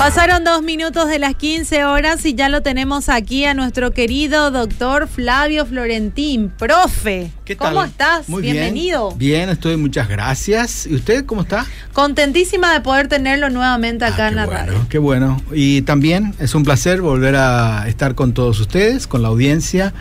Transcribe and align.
Pasaron 0.00 0.44
dos 0.44 0.62
minutos 0.62 1.10
de 1.10 1.18
las 1.18 1.34
15 1.34 1.84
horas 1.84 2.24
y 2.24 2.32
ya 2.32 2.48
lo 2.48 2.62
tenemos 2.62 3.10
aquí 3.10 3.44
a 3.44 3.52
nuestro 3.52 3.90
querido 3.90 4.50
doctor 4.50 5.06
Flavio 5.06 5.66
Florentín, 5.66 6.48
profe. 6.48 7.30
¿Qué 7.44 7.54
tal? 7.54 7.74
¿Cómo 7.74 7.84
estás? 7.84 8.26
Muy 8.26 8.40
Bienvenido. 8.40 9.10
Bien. 9.16 9.40
bien, 9.40 9.50
estoy, 9.50 9.76
muchas 9.76 10.08
gracias. 10.08 10.86
¿Y 10.86 10.94
usted 10.94 11.26
cómo 11.26 11.42
está? 11.42 11.66
Contentísima 11.92 12.72
de 12.72 12.80
poder 12.80 13.08
tenerlo 13.08 13.50
nuevamente 13.50 14.06
acá 14.06 14.24
Ah, 14.24 14.28
en 14.30 14.36
la 14.36 14.46
radio. 14.46 14.86
Qué 14.88 14.96
bueno. 14.96 15.38
Y 15.52 15.82
también 15.82 16.34
es 16.38 16.54
un 16.54 16.64
placer 16.64 17.02
volver 17.02 17.36
a 17.36 17.86
estar 17.86 18.14
con 18.14 18.32
todos 18.32 18.58
ustedes, 18.58 19.06
con 19.06 19.20
la 19.20 19.28
audiencia, 19.28 19.92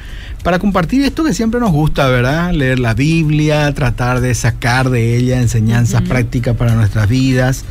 para 0.43 0.59
compartir 0.59 1.03
esto 1.03 1.25
que 1.25 1.33
siempre 1.33 1.59
nos 1.59 1.73
gusta, 1.73 2.07
¿verdad? 2.07 2.53
Leer 2.53 2.79
la 2.79 2.93
Biblia, 2.93 3.73
tratar 3.73 4.21
de 4.21 4.33
sacar 4.33 4.91
de 4.91 5.17
ella 5.17 5.41
enseñanzas 5.41 6.03
prácticas 6.03 6.55
para 6.55 6.73
nuestras 6.73 7.09
vidas 7.09 7.65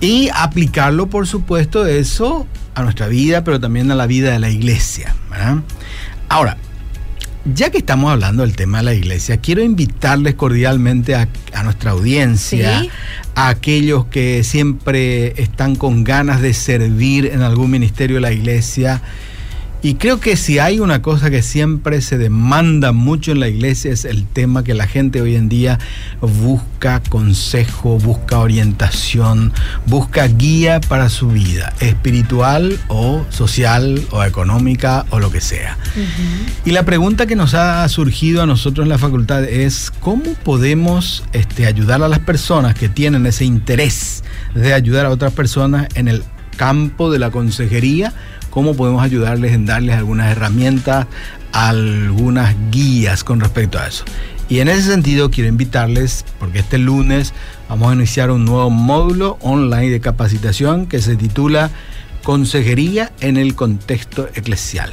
y 0.00 0.28
aplicarlo, 0.34 1.08
por 1.08 1.26
supuesto, 1.26 1.86
eso 1.86 2.46
a 2.74 2.82
nuestra 2.82 3.08
vida, 3.08 3.42
pero 3.44 3.58
también 3.60 3.90
a 3.90 3.94
la 3.94 4.06
vida 4.06 4.30
de 4.32 4.38
la 4.38 4.50
iglesia, 4.50 5.14
¿verdad? 5.30 5.58
Ahora, 6.28 6.56
ya 7.54 7.70
que 7.70 7.78
estamos 7.78 8.10
hablando 8.12 8.42
del 8.42 8.56
tema 8.56 8.78
de 8.78 8.84
la 8.84 8.94
iglesia, 8.94 9.36
quiero 9.38 9.62
invitarles 9.62 10.34
cordialmente 10.34 11.14
a, 11.14 11.28
a 11.54 11.62
nuestra 11.62 11.92
audiencia, 11.92 12.80
Sí. 12.80 12.90
a 13.36 13.48
aquellos 13.48 14.06
que 14.06 14.42
siempre 14.44 15.40
están 15.40 15.76
con 15.76 16.02
ganas 16.04 16.40
de 16.42 16.52
servir 16.54 17.26
en 17.26 17.42
algún 17.42 17.70
ministerio 17.70 18.16
de 18.16 18.22
la 18.22 18.32
iglesia. 18.32 19.00
Y 19.86 19.94
creo 19.94 20.18
que 20.18 20.34
si 20.34 20.58
hay 20.58 20.80
una 20.80 21.00
cosa 21.00 21.30
que 21.30 21.42
siempre 21.42 22.00
se 22.00 22.18
demanda 22.18 22.90
mucho 22.90 23.30
en 23.30 23.38
la 23.38 23.46
iglesia 23.46 23.92
es 23.92 24.04
el 24.04 24.26
tema 24.26 24.64
que 24.64 24.74
la 24.74 24.88
gente 24.88 25.20
hoy 25.20 25.36
en 25.36 25.48
día 25.48 25.78
busca 26.20 27.00
consejo, 27.08 27.96
busca 27.96 28.40
orientación, 28.40 29.52
busca 29.86 30.26
guía 30.26 30.80
para 30.80 31.08
su 31.08 31.28
vida, 31.28 31.72
espiritual 31.78 32.80
o 32.88 33.24
social 33.28 34.02
o 34.10 34.24
económica 34.24 35.06
o 35.10 35.20
lo 35.20 35.30
que 35.30 35.40
sea. 35.40 35.78
Y 36.64 36.72
la 36.72 36.82
pregunta 36.82 37.26
que 37.26 37.36
nos 37.36 37.54
ha 37.54 37.88
surgido 37.88 38.42
a 38.42 38.46
nosotros 38.46 38.86
en 38.86 38.88
la 38.88 38.98
facultad 38.98 39.44
es 39.44 39.92
cómo 40.00 40.34
podemos 40.42 41.22
este, 41.32 41.64
ayudar 41.64 42.02
a 42.02 42.08
las 42.08 42.18
personas 42.18 42.74
que 42.74 42.88
tienen 42.88 43.24
ese 43.24 43.44
interés 43.44 44.24
de 44.52 44.74
ayudar 44.74 45.06
a 45.06 45.10
otras 45.10 45.32
personas 45.32 45.86
en 45.94 46.08
el 46.08 46.24
campo 46.56 47.10
de 47.10 47.18
la 47.18 47.30
consejería, 47.30 48.12
cómo 48.56 48.72
podemos 48.72 49.02
ayudarles 49.02 49.52
en 49.52 49.66
darles 49.66 49.96
algunas 49.96 50.32
herramientas, 50.32 51.06
algunas 51.52 52.56
guías 52.70 53.22
con 53.22 53.38
respecto 53.38 53.78
a 53.78 53.86
eso. 53.86 54.06
Y 54.48 54.60
en 54.60 54.68
ese 54.68 54.80
sentido 54.80 55.30
quiero 55.30 55.50
invitarles, 55.50 56.24
porque 56.38 56.60
este 56.60 56.78
lunes 56.78 57.34
vamos 57.68 57.92
a 57.92 57.94
iniciar 57.94 58.30
un 58.30 58.46
nuevo 58.46 58.70
módulo 58.70 59.36
online 59.42 59.90
de 59.90 60.00
capacitación 60.00 60.86
que 60.86 61.02
se 61.02 61.16
titula 61.16 61.68
Consejería 62.26 63.12
en 63.20 63.36
el 63.36 63.54
contexto 63.54 64.28
eclesial. 64.34 64.90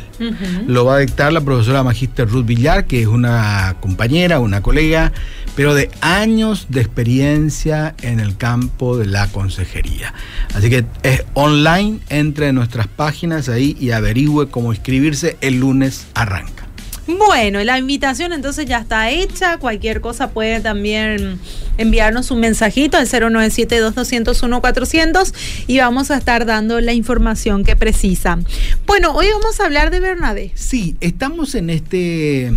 Lo 0.68 0.86
va 0.86 0.98
a 0.98 1.00
dictar 1.00 1.34
la 1.34 1.42
profesora 1.42 1.82
Magíster 1.82 2.30
Ruth 2.30 2.46
Villar, 2.46 2.86
que 2.86 3.02
es 3.02 3.08
una 3.08 3.78
compañera, 3.80 4.40
una 4.40 4.62
colega, 4.62 5.12
pero 5.56 5.74
de 5.74 5.90
años 6.02 6.68
de 6.70 6.82
experiencia 6.82 7.96
en 8.04 8.20
el 8.20 8.38
campo 8.38 8.98
de 8.98 9.08
la 9.08 9.30
consejería. 9.30 10.14
Así 10.54 10.70
que 10.70 10.86
es 11.02 11.24
online, 11.34 12.02
entre 12.10 12.50
en 12.50 12.56
nuestras 12.56 12.86
páginas 12.86 13.50
ahí 13.50 13.76
y 13.80 13.90
averigüe 13.90 14.50
cómo 14.50 14.72
inscribirse. 14.72 15.36
El 15.42 15.60
lunes 15.60 16.06
arranca. 16.14 16.63
Bueno, 17.06 17.62
la 17.64 17.78
invitación 17.78 18.32
entonces 18.32 18.66
ya 18.66 18.78
está 18.80 19.10
hecha. 19.10 19.58
Cualquier 19.58 20.00
cosa 20.02 20.32
puede 20.32 20.62
también 20.62 21.38
enviarnos 21.78 22.32
un 22.32 22.40
mensajito 22.40 22.96
al 22.98 23.08
097-2201-400 23.08 25.34
y 25.68 25.80
vamos 25.80 26.12
a 26.12 26.18
estar 26.18 26.46
dando 26.46 26.80
la 26.80 26.94
información 26.94 27.66
que 27.66 27.76
precisa. 27.76 28.40
Bueno, 28.86 29.14
hoy 29.14 29.26
vamos 29.34 29.60
a 29.60 29.66
hablar 29.66 29.92
de 29.92 30.00
Bernabé. 30.00 30.54
Sí, 30.56 30.96
estamos 31.02 31.56
en 31.56 31.70
este 31.70 32.54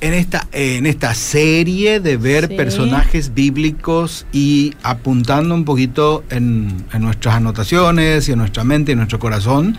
en 0.00 0.14
esta 0.14 0.46
en 0.52 0.86
esta 0.86 1.14
serie 1.14 2.00
de 2.00 2.16
ver 2.16 2.48
Sí. 2.48 2.56
personajes 2.56 3.34
bíblicos 3.34 4.26
y 4.32 4.74
apuntando 4.82 5.54
un 5.54 5.64
poquito 5.64 6.24
en, 6.30 6.84
en 6.92 7.02
nuestras 7.02 7.34
anotaciones 7.36 8.28
y 8.28 8.32
en 8.32 8.38
nuestra 8.38 8.64
mente 8.64 8.90
y 8.90 8.94
en 8.94 8.98
nuestro 8.98 9.18
corazón 9.18 9.76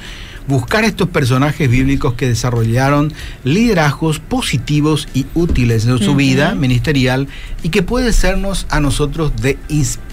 buscar 0.47 0.83
estos 0.83 1.07
personajes 1.09 1.69
bíblicos 1.69 2.13
que 2.15 2.27
desarrollaron 2.27 3.13
liderazgos 3.43 4.19
positivos 4.19 5.07
y 5.13 5.25
útiles 5.33 5.85
en 5.85 5.99
su 5.99 6.15
vida 6.15 6.55
ministerial 6.55 7.27
y 7.63 7.69
que 7.69 7.83
puede 7.83 8.11
sernos 8.11 8.65
a 8.69 8.79
nosotros 8.79 9.31
de 9.41 9.57
inspiración. 9.69 10.10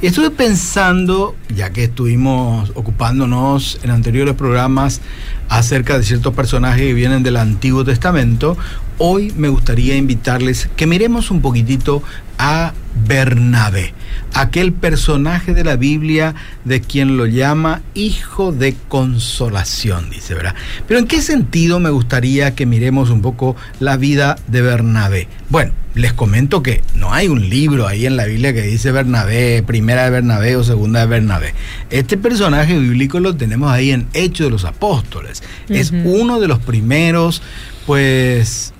Y 0.00 0.06
estuve 0.06 0.30
pensando, 0.30 1.36
ya 1.54 1.70
que 1.70 1.84
estuvimos 1.84 2.72
ocupándonos 2.74 3.78
en 3.84 3.90
anteriores 3.90 4.34
programas 4.34 5.00
acerca 5.48 5.98
de 5.98 6.04
ciertos 6.04 6.34
personajes 6.34 6.80
que 6.80 6.94
vienen 6.94 7.22
del 7.22 7.36
Antiguo 7.36 7.84
Testamento, 7.84 8.56
hoy 8.98 9.32
me 9.36 9.48
gustaría 9.48 9.96
invitarles 9.96 10.68
que 10.76 10.86
miremos 10.86 11.30
un 11.30 11.42
poquitito 11.42 12.02
a 12.38 12.72
Bernabé, 13.06 13.94
aquel 14.34 14.72
personaje 14.72 15.54
de 15.54 15.64
la 15.64 15.76
Biblia 15.76 16.34
de 16.64 16.80
quien 16.80 17.16
lo 17.16 17.26
llama 17.26 17.82
hijo 17.94 18.52
de 18.52 18.74
consolación, 18.88 20.10
dice, 20.10 20.34
¿verdad? 20.34 20.54
Pero 20.86 20.98
¿en 20.98 21.06
qué 21.06 21.22
sentido 21.22 21.80
me 21.80 21.90
gustaría 21.90 22.54
que 22.54 22.66
miremos 22.66 23.10
un 23.10 23.22
poco 23.22 23.56
la 23.80 23.96
vida 23.96 24.36
de 24.48 24.62
Bernabé? 24.62 25.28
Bueno, 25.48 25.72
les 25.94 26.12
comento 26.12 26.62
que 26.62 26.82
no 26.94 27.12
hay 27.12 27.28
un 27.28 27.48
libro 27.50 27.86
ahí 27.86 28.06
en 28.06 28.16
la 28.16 28.24
Biblia 28.24 28.52
que 28.54 28.62
dice 28.62 28.92
Bernabé, 28.92 29.62
primera 29.66 30.04
de 30.04 30.10
Bernabé 30.10 30.56
o 30.56 30.64
segunda 30.64 31.00
de 31.00 31.06
Bernabé. 31.06 31.54
Este 31.90 32.16
personaje 32.16 32.78
bíblico 32.78 33.20
lo 33.20 33.36
tenemos 33.36 33.70
ahí 33.70 33.90
en 33.90 34.06
Hechos 34.14 34.46
de 34.46 34.50
los 34.50 34.64
Apóstoles. 34.64 35.42
Es 35.68 35.90
uno 36.04 36.40
de 36.40 36.48
los 36.48 36.58
primeros, 36.60 37.42
pues, 37.86 38.72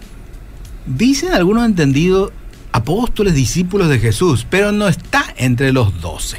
dicen 0.86 1.32
algunos 1.32 1.64
entendidos, 1.66 2.32
apóstoles, 2.72 3.34
discípulos 3.34 3.88
de 3.88 3.98
Jesús, 3.98 4.46
pero 4.48 4.72
no 4.72 4.88
está 4.88 5.24
entre 5.36 5.72
los 5.72 6.00
doce. 6.00 6.38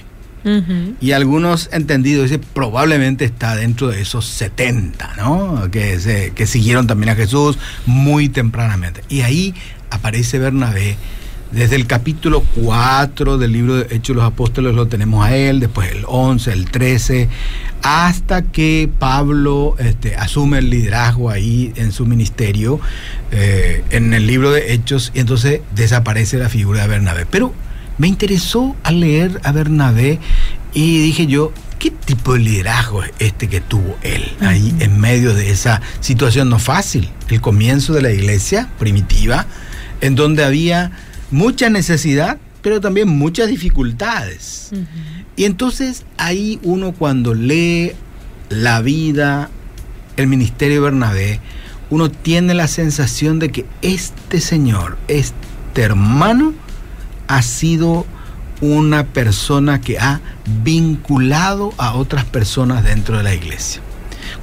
Y 0.99 1.13
algunos 1.13 1.69
entendidos 1.71 2.29
dicen 2.29 2.41
probablemente 2.53 3.23
está 3.23 3.55
dentro 3.55 3.87
de 3.87 4.01
esos 4.01 4.25
70, 4.25 5.13
¿no? 5.15 5.69
Que, 5.71 5.97
se- 6.01 6.31
que 6.35 6.47
siguieron 6.47 6.85
también 6.85 7.11
a 7.11 7.15
Jesús 7.15 7.57
muy 7.85 8.27
tempranamente. 8.27 9.05
Y 9.07 9.21
ahí 9.21 9.53
aparece 9.93 10.39
Bernabé. 10.39 10.97
Desde 11.51 11.75
el 11.75 11.85
capítulo 11.85 12.43
4 12.55 13.37
del 13.37 13.51
libro 13.51 13.75
de 13.75 13.95
Hechos 13.95 14.15
de 14.15 14.21
los 14.21 14.23
Apóstoles 14.23 14.73
lo 14.73 14.87
tenemos 14.87 15.23
a 15.23 15.35
él, 15.35 15.59
después 15.59 15.91
el 15.91 16.03
11, 16.07 16.51
el 16.51 16.71
13, 16.71 17.29
hasta 17.83 18.41
que 18.41 18.89
Pablo 18.97 19.75
este, 19.77 20.15
asume 20.15 20.57
el 20.57 20.71
liderazgo 20.71 21.29
ahí 21.29 21.71
en 21.75 21.91
su 21.91 22.07
ministerio, 22.07 22.79
eh, 23.31 23.83
en 23.91 24.15
el 24.15 24.25
libro 24.25 24.51
de 24.51 24.73
Hechos, 24.73 25.11
y 25.13 25.19
entonces 25.19 25.61
desaparece 25.75 26.37
la 26.37 26.49
figura 26.49 26.81
de 26.81 26.87
Bernabé. 26.87 27.27
Pero 27.27 27.53
me 27.99 28.07
interesó 28.07 28.75
al 28.81 29.01
leer 29.01 29.39
a 29.43 29.51
Bernabé 29.51 30.19
y 30.73 31.03
dije 31.03 31.27
yo, 31.27 31.53
¿qué 31.77 31.91
tipo 31.91 32.33
de 32.33 32.39
liderazgo 32.39 33.03
es 33.03 33.11
este 33.19 33.47
que 33.47 33.61
tuvo 33.61 33.97
él 34.01 34.23
ahí 34.39 34.73
en 34.79 34.99
medio 34.99 35.35
de 35.35 35.51
esa 35.51 35.81
situación 35.99 36.49
no 36.49 36.57
fácil? 36.57 37.09
El 37.29 37.41
comienzo 37.41 37.93
de 37.93 38.01
la 38.01 38.11
iglesia 38.11 38.69
primitiva, 38.79 39.45
en 40.03 40.15
donde 40.15 40.43
había 40.43 40.91
mucha 41.31 41.69
necesidad, 41.69 42.37
pero 42.61 42.81
también 42.81 43.07
muchas 43.07 43.47
dificultades. 43.47 44.71
Y 45.37 45.45
entonces 45.45 46.03
ahí 46.17 46.59
uno 46.61 46.91
cuando 46.91 47.33
lee 47.33 47.93
la 48.49 48.81
vida, 48.81 49.49
el 50.17 50.27
ministerio 50.27 50.75
de 50.75 50.81
Bernabé, 50.81 51.39
uno 51.89 52.11
tiene 52.11 52.53
la 52.53 52.67
sensación 52.67 53.39
de 53.39 53.51
que 53.53 53.65
este 53.81 54.41
señor, 54.41 54.97
este 55.07 55.81
hermano, 55.81 56.53
ha 57.29 57.41
sido 57.41 58.05
una 58.59 59.05
persona 59.05 59.79
que 59.79 59.99
ha 59.99 60.19
vinculado 60.63 61.73
a 61.77 61.93
otras 61.93 62.25
personas 62.25 62.83
dentro 62.83 63.17
de 63.17 63.23
la 63.23 63.33
iglesia. 63.33 63.81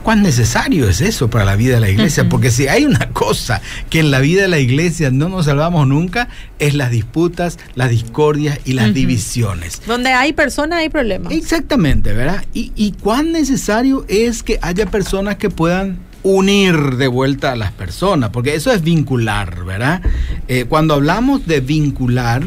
¿Cuán 0.03 0.23
necesario 0.23 0.89
es 0.89 1.01
eso 1.01 1.31
para 1.31 1.45
la 1.45 1.57
vida 1.57 1.75
de 1.75 1.81
la 1.81 1.91
iglesia? 1.91 2.29
Porque 2.29 2.51
si 2.51 2.69
hay 2.69 2.85
una 2.85 3.11
cosa 3.11 3.61
que 3.89 4.01
en 4.01 4.11
la 4.11 4.21
vida 4.21 4.43
de 4.43 4.49
la 4.49 4.59
iglesia 4.59 5.11
no 5.11 5.29
nos 5.29 5.47
salvamos 5.47 5.87
nunca, 5.87 6.29
es 6.59 6.75
las 6.75 6.91
disputas, 6.91 7.59
las 7.75 7.91
discordias 7.91 8.59
y 8.65 8.75
las 8.75 8.95
divisiones. 8.95 9.83
Donde 9.87 10.11
hay 10.13 10.33
personas 10.33 10.81
hay 10.81 10.89
problemas. 10.89 11.33
Exactamente, 11.33 12.13
¿verdad? 12.13 12.45
Y, 12.55 12.73
y 12.77 12.93
cuán 12.93 13.33
necesario 13.33 14.05
es 14.09 14.43
que 14.43 14.59
haya 14.63 14.87
personas 14.87 15.37
que 15.37 15.51
puedan 15.51 15.99
unir 16.23 16.97
de 16.97 17.09
vuelta 17.09 17.53
a 17.53 17.57
las 17.57 17.73
personas, 17.73 18.31
porque 18.31 18.55
eso 18.55 18.73
es 18.73 18.83
vincular, 18.83 19.65
¿verdad? 19.65 20.03
Eh, 20.49 20.67
cuando 20.69 20.95
hablamos 20.95 21.47
de 21.47 21.61
vincular, 21.61 22.43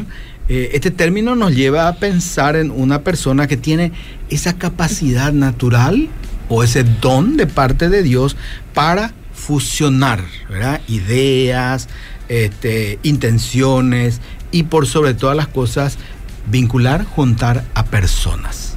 eh, 0.48 0.70
este 0.74 0.90
término 0.90 1.34
nos 1.34 1.54
lleva 1.54 1.88
a 1.88 1.96
pensar 1.96 2.56
en 2.56 2.70
una 2.70 3.00
persona 3.02 3.46
que 3.46 3.56
tiene 3.56 3.92
esa 4.28 4.58
capacidad 4.58 5.32
natural 5.32 6.08
o 6.48 6.62
ese 6.62 6.84
don 6.84 7.36
de 7.36 7.46
parte 7.46 7.88
de 7.88 8.02
Dios 8.02 8.36
para 8.72 9.12
fusionar 9.32 10.22
¿verdad? 10.48 10.80
ideas, 10.88 11.88
este, 12.28 12.98
intenciones 13.02 14.20
y 14.50 14.64
por 14.64 14.86
sobre 14.86 15.14
todas 15.14 15.36
las 15.36 15.48
cosas 15.48 15.98
vincular, 16.46 17.04
juntar 17.04 17.64
a 17.74 17.84
personas. 17.86 18.76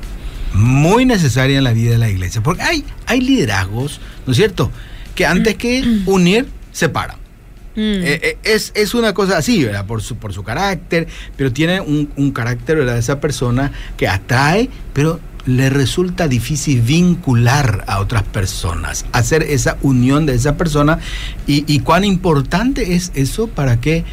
Muy 0.54 1.06
necesaria 1.06 1.58
en 1.58 1.64
la 1.64 1.74
vida 1.74 1.92
de 1.92 1.98
la 1.98 2.10
iglesia, 2.10 2.42
porque 2.42 2.64
hay, 2.64 2.84
hay 3.06 3.22
liderazgos, 3.22 4.00
¿no 4.26 4.32
es 4.32 4.38
cierto?, 4.38 4.72
que 5.16 5.26
antes 5.26 5.56
que 5.56 6.02
unir, 6.06 6.48
separan. 6.72 7.18
Mm. 7.76 7.80
Eh, 7.80 8.20
eh, 8.24 8.38
es, 8.44 8.72
es, 8.76 8.94
una 8.94 9.14
cosa 9.14 9.38
así, 9.38 9.64
¿verdad? 9.64 9.86
Por 9.86 10.02
su, 10.02 10.16
por 10.16 10.34
su 10.34 10.44
carácter, 10.44 11.08
pero 11.36 11.52
tiene 11.52 11.82
un, 11.82 12.10
un 12.16 12.32
carácter, 12.32 12.78
¿verdad? 12.78 12.98
Esa 12.98 13.20
persona 13.20 13.72
que 13.98 14.08
atrae, 14.08 14.70
pero 14.94 15.20
le 15.48 15.70
resulta 15.70 16.28
difícil 16.28 16.82
vincular 16.82 17.84
a 17.88 18.00
otras 18.00 18.24
personas, 18.24 19.06
hacer 19.14 19.44
esa 19.44 19.78
unión 19.82 20.26
de 20.26 20.36
esa 20.36 20.58
persona 20.58 21.00
y, 21.48 21.64
y 21.72 21.80
cuán 21.80 22.04
importante 22.04 22.94
es 22.94 23.12
eso 23.16 23.48
para 23.48 23.80
que 23.80 24.06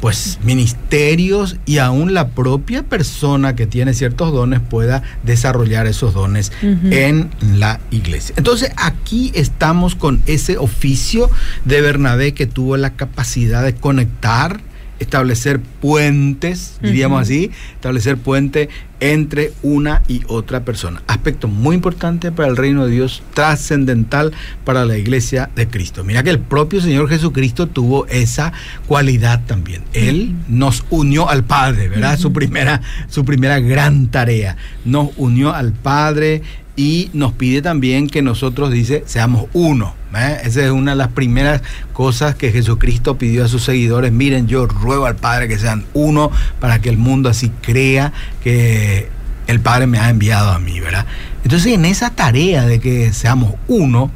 pues 0.00 0.38
ministerios 0.42 1.56
y 1.66 1.78
aún 1.78 2.14
la 2.14 2.28
propia 2.28 2.82
persona 2.82 3.56
que 3.56 3.66
tiene 3.66 3.94
ciertos 3.94 4.32
dones 4.32 4.60
pueda 4.60 5.02
desarrollar 5.24 5.86
esos 5.86 6.14
dones 6.14 6.52
en 6.62 7.30
la 7.56 7.80
iglesia. 7.90 8.34
Entonces 8.38 8.70
aquí 8.76 9.32
estamos 9.34 9.94
con 9.94 10.22
ese 10.26 10.56
oficio 10.58 11.30
de 11.64 11.80
Bernabé 11.80 12.32
que 12.32 12.46
tuvo 12.46 12.76
la 12.76 12.94
capacidad 12.94 13.64
de 13.64 13.74
conectar 13.74 14.60
establecer 14.98 15.60
puentes, 15.60 16.78
diríamos 16.82 17.22
así, 17.22 17.50
establecer 17.74 18.16
puente 18.16 18.68
entre 19.00 19.52
una 19.62 20.02
y 20.08 20.22
otra 20.26 20.64
persona. 20.64 21.02
Aspecto 21.06 21.46
muy 21.46 21.76
importante 21.76 22.32
para 22.32 22.48
el 22.48 22.56
reino 22.56 22.86
de 22.86 22.92
Dios, 22.92 23.22
trascendental 23.32 24.32
para 24.64 24.84
la 24.84 24.98
iglesia 24.98 25.50
de 25.54 25.68
Cristo. 25.68 26.02
Mira 26.04 26.22
que 26.22 26.30
el 26.30 26.40
propio 26.40 26.80
Señor 26.80 27.08
Jesucristo 27.08 27.68
tuvo 27.68 28.06
esa 28.06 28.52
cualidad 28.86 29.42
también. 29.46 29.82
Él 29.92 30.34
nos 30.48 30.84
unió 30.90 31.28
al 31.28 31.44
Padre, 31.44 31.88
¿verdad? 31.88 32.18
Su 32.18 32.32
primera 32.32 32.80
su 33.08 33.24
primera 33.24 33.60
gran 33.60 34.08
tarea. 34.08 34.56
Nos 34.84 35.10
unió 35.16 35.54
al 35.54 35.72
Padre 35.72 36.42
y 36.78 37.10
nos 37.12 37.32
pide 37.32 37.60
también 37.60 38.06
que 38.08 38.22
nosotros, 38.22 38.70
dice, 38.70 39.02
seamos 39.04 39.46
uno. 39.52 39.94
¿eh? 40.16 40.38
Esa 40.44 40.64
es 40.64 40.70
una 40.70 40.92
de 40.92 40.96
las 40.96 41.08
primeras 41.08 41.60
cosas 41.92 42.36
que 42.36 42.52
Jesucristo 42.52 43.18
pidió 43.18 43.44
a 43.44 43.48
sus 43.48 43.64
seguidores. 43.64 44.12
Miren, 44.12 44.46
yo 44.46 44.64
ruego 44.66 45.06
al 45.06 45.16
Padre 45.16 45.48
que 45.48 45.58
sean 45.58 45.84
uno 45.92 46.30
para 46.60 46.80
que 46.80 46.88
el 46.88 46.96
mundo 46.96 47.28
así 47.28 47.50
crea 47.62 48.12
que 48.44 49.08
el 49.48 49.58
Padre 49.58 49.88
me 49.88 49.98
ha 49.98 50.08
enviado 50.08 50.52
a 50.52 50.60
mí, 50.60 50.78
¿verdad? 50.78 51.04
Entonces, 51.42 51.72
en 51.72 51.84
esa 51.84 52.10
tarea 52.10 52.64
de 52.64 52.78
que 52.78 53.12
seamos 53.12 53.54
uno, 53.66 54.12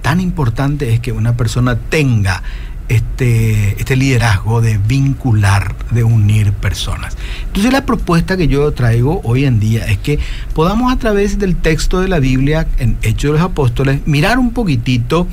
tan 0.00 0.20
importante 0.20 0.94
es 0.94 1.00
que 1.00 1.12
una 1.12 1.36
persona 1.36 1.76
tenga 1.76 2.42
este, 2.90 3.76
este 3.78 3.94
liderazgo 3.94 4.60
de 4.60 4.76
vincular, 4.76 5.76
de 5.92 6.02
unir 6.02 6.52
personas. 6.52 7.16
Entonces 7.46 7.72
la 7.72 7.86
propuesta 7.86 8.36
que 8.36 8.48
yo 8.48 8.72
traigo 8.72 9.20
hoy 9.22 9.44
en 9.44 9.60
día 9.60 9.86
es 9.86 9.98
que 9.98 10.18
podamos 10.54 10.92
a 10.92 10.96
través 10.98 11.38
del 11.38 11.54
texto 11.54 12.00
de 12.00 12.08
la 12.08 12.18
Biblia, 12.18 12.66
en 12.78 12.98
Hechos 13.02 13.30
de 13.30 13.38
los 13.38 13.42
Apóstoles, 13.42 14.00
mirar 14.06 14.40
un 14.40 14.50
poquitito 14.50 15.28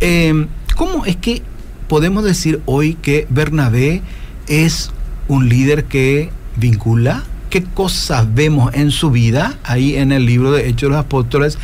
eh, 0.00 0.46
cómo 0.76 1.06
es 1.06 1.16
que 1.16 1.42
podemos 1.88 2.24
decir 2.24 2.60
hoy 2.66 2.94
que 2.94 3.26
Bernabé 3.30 4.02
es 4.46 4.90
un 5.28 5.48
líder 5.48 5.84
que 5.84 6.30
vincula, 6.56 7.24
qué 7.48 7.64
cosas 7.64 8.34
vemos 8.34 8.74
en 8.74 8.90
su 8.90 9.10
vida, 9.10 9.58
ahí 9.64 9.96
en 9.96 10.12
el 10.12 10.26
libro 10.26 10.52
de 10.52 10.68
Hechos 10.68 10.90
de 10.90 10.96
los 10.96 11.06
Apóstoles, 11.06 11.56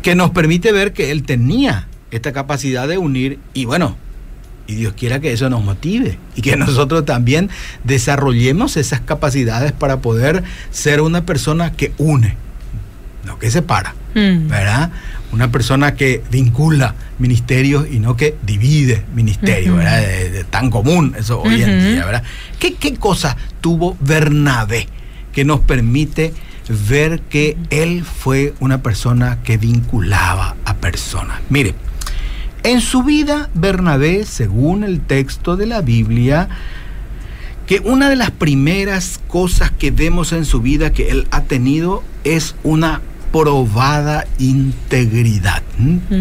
que 0.00 0.14
nos 0.14 0.30
permite 0.30 0.70
ver 0.70 0.92
que 0.92 1.10
él 1.10 1.24
tenía 1.24 1.88
esta 2.12 2.32
capacidad 2.32 2.86
de 2.86 2.98
unir 2.98 3.40
y 3.52 3.64
bueno, 3.64 3.96
y 4.66 4.74
Dios 4.74 4.94
quiera 4.96 5.20
que 5.20 5.32
eso 5.32 5.50
nos 5.50 5.64
motive 5.64 6.18
y 6.36 6.42
que 6.42 6.56
nosotros 6.56 7.04
también 7.04 7.50
desarrollemos 7.84 8.76
esas 8.76 9.00
capacidades 9.00 9.72
para 9.72 9.98
poder 9.98 10.42
ser 10.70 11.00
una 11.00 11.24
persona 11.26 11.72
que 11.72 11.92
une, 11.98 12.36
no 13.24 13.38
que 13.38 13.50
separa, 13.50 13.94
mm. 14.14 14.48
¿verdad? 14.48 14.90
Una 15.32 15.50
persona 15.50 15.94
que 15.94 16.22
vincula 16.30 16.94
ministerios 17.18 17.86
y 17.90 17.98
no 17.98 18.16
que 18.16 18.36
divide 18.42 19.04
ministerios, 19.14 19.76
¿verdad? 19.76 20.00
De, 20.00 20.44
tan 20.44 20.70
común 20.70 21.14
eso 21.18 21.40
hoy 21.40 21.62
en 21.62 21.94
día, 21.94 22.04
¿verdad? 22.04 22.22
¿Qué, 22.58 22.74
¿Qué 22.74 22.94
cosa 22.96 23.36
tuvo 23.60 23.96
Bernabé 24.00 24.88
que 25.32 25.44
nos 25.44 25.60
permite 25.60 26.34
ver 26.88 27.20
que 27.20 27.56
él 27.70 28.04
fue 28.04 28.54
una 28.60 28.82
persona 28.82 29.38
que 29.42 29.56
vinculaba 29.56 30.56
a 30.64 30.74
personas? 30.74 31.40
Mire, 31.48 31.74
en 32.64 32.80
su 32.80 33.02
vida, 33.02 33.50
Bernabé, 33.54 34.24
según 34.24 34.84
el 34.84 35.00
texto 35.00 35.56
de 35.56 35.66
la 35.66 35.80
Biblia, 35.80 36.48
que 37.66 37.80
una 37.80 38.08
de 38.08 38.16
las 38.16 38.30
primeras 38.30 39.20
cosas 39.28 39.70
que 39.70 39.90
vemos 39.90 40.32
en 40.32 40.44
su 40.44 40.60
vida 40.60 40.92
que 40.92 41.10
él 41.10 41.26
ha 41.30 41.42
tenido 41.42 42.02
es 42.24 42.54
una 42.62 43.00
probada 43.32 44.26
integridad. 44.38 45.62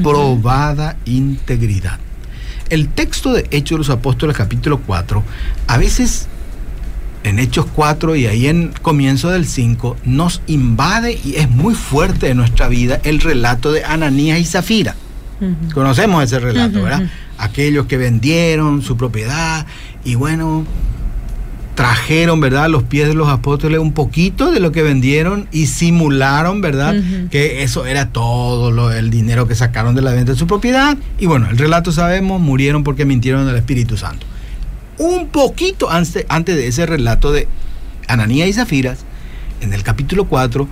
Probada 0.02 0.98
integridad. 1.06 2.00
El 2.70 2.88
texto 2.88 3.34
de 3.34 3.48
Hechos 3.52 3.76
de 3.76 3.78
los 3.80 3.90
Apóstoles 3.90 4.38
capítulo 4.38 4.80
4, 4.80 5.24
a 5.68 5.78
veces 5.78 6.28
en 7.24 7.38
Hechos 7.38 7.66
4 7.76 8.16
y 8.16 8.28
ahí 8.28 8.48
en 8.48 8.74
comienzo 8.82 9.30
del 9.30 9.46
5, 9.46 9.98
nos 10.06 10.42
invade 10.48 11.20
y 11.24 11.36
es 11.36 11.50
muy 11.50 11.76
fuerte 11.76 12.30
en 12.30 12.38
nuestra 12.38 12.68
vida 12.68 13.00
el 13.04 13.20
relato 13.20 13.72
de 13.72 13.84
Ananías 13.84 14.40
y 14.40 14.46
Zafira. 14.46 14.96
Conocemos 15.74 16.24
ese 16.24 16.40
relato, 16.40 16.84
¿verdad? 16.84 17.04
Aquellos 17.38 17.86
que 17.88 17.98
vendieron 17.98 18.82
su 18.82 18.98
propiedad 18.98 19.66
y 20.04 20.16
bueno, 20.16 20.66
trajeron, 21.76 22.40
¿verdad?, 22.40 22.70
los 22.70 22.84
pies 22.84 23.08
de 23.08 23.14
los 23.14 23.30
apóstoles 23.30 23.80
un 23.80 23.94
poquito 23.94 24.52
de 24.52 24.60
lo 24.60 24.72
que 24.72 24.84
vendieron 24.84 25.48
y 25.52 25.68
simularon, 25.68 26.62
¿verdad?, 26.62 26.96
que 27.32 27.64
eso 27.64 27.86
era 27.86 28.10
todo 28.10 28.72
lo, 28.72 28.92
el 28.92 29.10
dinero 29.10 29.48
que 29.48 29.56
sacaron 29.56 29.96
de 29.96 30.02
la 30.02 30.12
venta 30.12 30.34
de 30.34 30.38
su 30.38 30.48
propiedad. 30.48 30.98
Y 31.18 31.26
bueno, 31.26 31.50
el 31.50 31.58
relato 31.58 31.92
sabemos, 31.92 32.40
murieron 32.40 32.84
porque 32.84 33.06
mintieron 33.06 33.48
al 33.48 33.56
Espíritu 33.56 33.98
Santo. 33.98 34.28
Un 34.98 35.30
poquito 35.30 35.90
antes, 35.90 36.26
antes 36.30 36.56
de 36.56 36.68
ese 36.68 36.86
relato 36.86 37.32
de 37.32 37.48
Ananías 38.08 38.48
y 38.48 38.54
Zafiras, 38.54 39.00
en 39.62 39.74
el 39.74 39.82
capítulo 39.84 40.26
4, 40.26 40.68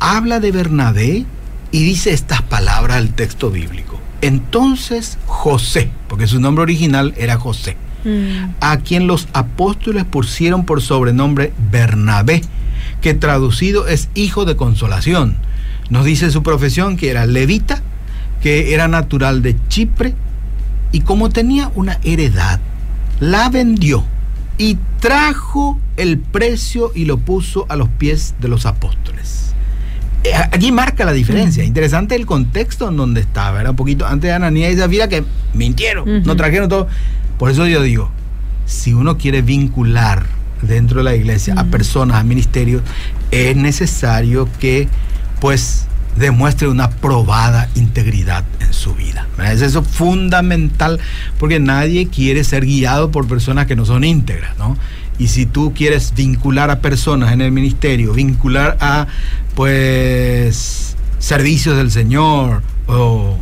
habla 0.00 0.40
de 0.40 0.52
Bernabé 0.52 1.24
y 1.70 1.84
dice 1.84 2.12
estas 2.12 2.42
palabras 2.42 2.98
el 2.98 3.12
texto 3.14 3.50
bíblico. 3.50 4.00
Entonces 4.20 5.18
José, 5.26 5.90
porque 6.08 6.26
su 6.26 6.40
nombre 6.40 6.62
original 6.62 7.14
era 7.16 7.38
José, 7.38 7.76
mm. 8.04 8.54
a 8.60 8.78
quien 8.78 9.06
los 9.06 9.28
apóstoles 9.32 10.04
pusieron 10.04 10.64
por 10.64 10.82
sobrenombre 10.82 11.52
Bernabé, 11.70 12.42
que 13.00 13.14
traducido 13.14 13.86
es 13.86 14.08
hijo 14.14 14.44
de 14.44 14.56
consolación. 14.56 15.36
Nos 15.90 16.04
dice 16.04 16.30
su 16.30 16.42
profesión 16.42 16.96
que 16.96 17.10
era 17.10 17.26
levita, 17.26 17.82
que 18.42 18.74
era 18.74 18.88
natural 18.88 19.42
de 19.42 19.56
Chipre, 19.68 20.14
y 20.90 21.00
como 21.00 21.28
tenía 21.28 21.70
una 21.74 21.98
heredad, 22.02 22.60
la 23.20 23.48
vendió 23.50 24.04
y 24.56 24.78
trajo 25.00 25.78
el 25.96 26.18
precio 26.18 26.92
y 26.94 27.04
lo 27.04 27.18
puso 27.18 27.66
a 27.68 27.76
los 27.76 27.88
pies 27.88 28.34
de 28.40 28.48
los 28.48 28.66
apóstoles. 28.66 29.07
Eh, 30.24 30.32
aquí 30.34 30.72
marca 30.72 31.04
la 31.04 31.12
diferencia. 31.12 31.64
Interesante 31.64 32.14
el 32.14 32.26
contexto 32.26 32.88
en 32.88 32.96
donde 32.96 33.20
estaba. 33.20 33.60
Era 33.60 33.70
un 33.70 33.76
poquito 33.76 34.06
antes 34.06 34.28
de 34.28 34.34
Ananías 34.34 34.72
y 34.72 34.76
Zafira 34.76 35.08
que 35.08 35.24
mintieron, 35.54 36.22
no 36.24 36.36
trajeron 36.36 36.68
todo. 36.68 36.88
Por 37.38 37.50
eso 37.50 37.66
yo 37.66 37.82
digo, 37.82 38.10
si 38.66 38.92
uno 38.92 39.16
quiere 39.16 39.42
vincular 39.42 40.26
dentro 40.62 40.98
de 40.98 41.04
la 41.04 41.14
iglesia 41.14 41.54
a 41.56 41.64
personas, 41.64 42.16
a 42.16 42.24
ministerios, 42.24 42.82
es 43.30 43.56
necesario 43.56 44.48
que 44.58 44.88
pues 45.40 45.86
demuestre 46.16 46.68
una 46.68 46.90
probada 46.90 47.68
integridad 47.74 48.44
en 48.60 48.72
su 48.72 48.94
vida. 48.94 49.26
Es 49.44 49.62
eso 49.62 49.82
fundamental 49.82 50.98
porque 51.38 51.60
nadie 51.60 52.08
quiere 52.08 52.44
ser 52.44 52.64
guiado 52.64 53.10
por 53.10 53.26
personas 53.26 53.66
que 53.66 53.76
no 53.76 53.84
son 53.84 54.04
íntegras, 54.04 54.56
¿no? 54.58 54.76
Y 55.18 55.28
si 55.28 55.46
tú 55.46 55.72
quieres 55.74 56.14
vincular 56.14 56.70
a 56.70 56.80
personas 56.80 57.32
en 57.32 57.40
el 57.40 57.50
ministerio, 57.50 58.12
vincular 58.12 58.76
a 58.80 59.08
pues 59.54 60.96
servicios 61.18 61.76
del 61.76 61.90
Señor 61.90 62.62
o, 62.86 63.36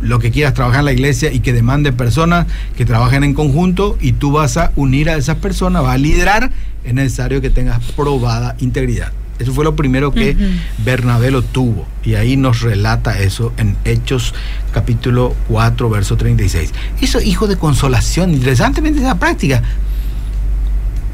lo 0.00 0.18
que 0.18 0.30
quieras 0.30 0.52
trabajar 0.52 0.80
en 0.80 0.84
la 0.84 0.92
iglesia 0.92 1.32
y 1.32 1.40
que 1.40 1.54
demande 1.54 1.92
personas 1.92 2.46
que 2.76 2.84
trabajen 2.84 3.24
en 3.24 3.32
conjunto 3.32 3.96
y 4.00 4.12
tú 4.12 4.32
vas 4.32 4.58
a 4.58 4.70
unir 4.76 5.08
a 5.08 5.16
esas 5.16 5.36
personas, 5.36 5.82
vas 5.82 5.94
a 5.94 5.98
liderar, 5.98 6.50
es 6.84 6.92
necesario 6.92 7.40
que 7.40 7.48
tengas 7.48 7.80
probada 7.92 8.54
integridad. 8.60 9.12
Eso 9.38 9.52
fue 9.52 9.64
lo 9.64 9.74
primero 9.76 10.12
que. 10.12 10.36
Bernabé 10.84 11.30
lo 11.30 11.42
tuvo. 11.42 11.86
Y 12.04 12.14
ahí 12.14 12.36
nos 12.36 12.60
relata 12.60 13.18
eso 13.18 13.52
en 13.56 13.76
Hechos 13.84 14.34
capítulo 14.72 15.34
4, 15.48 15.90
verso 15.90 16.16
36. 16.16 16.72
Eso, 17.00 17.20
hijo 17.20 17.46
de 17.46 17.56
consolación. 17.56 18.32
Interesantemente 18.32 19.00
esa 19.00 19.18
práctica. 19.18 19.62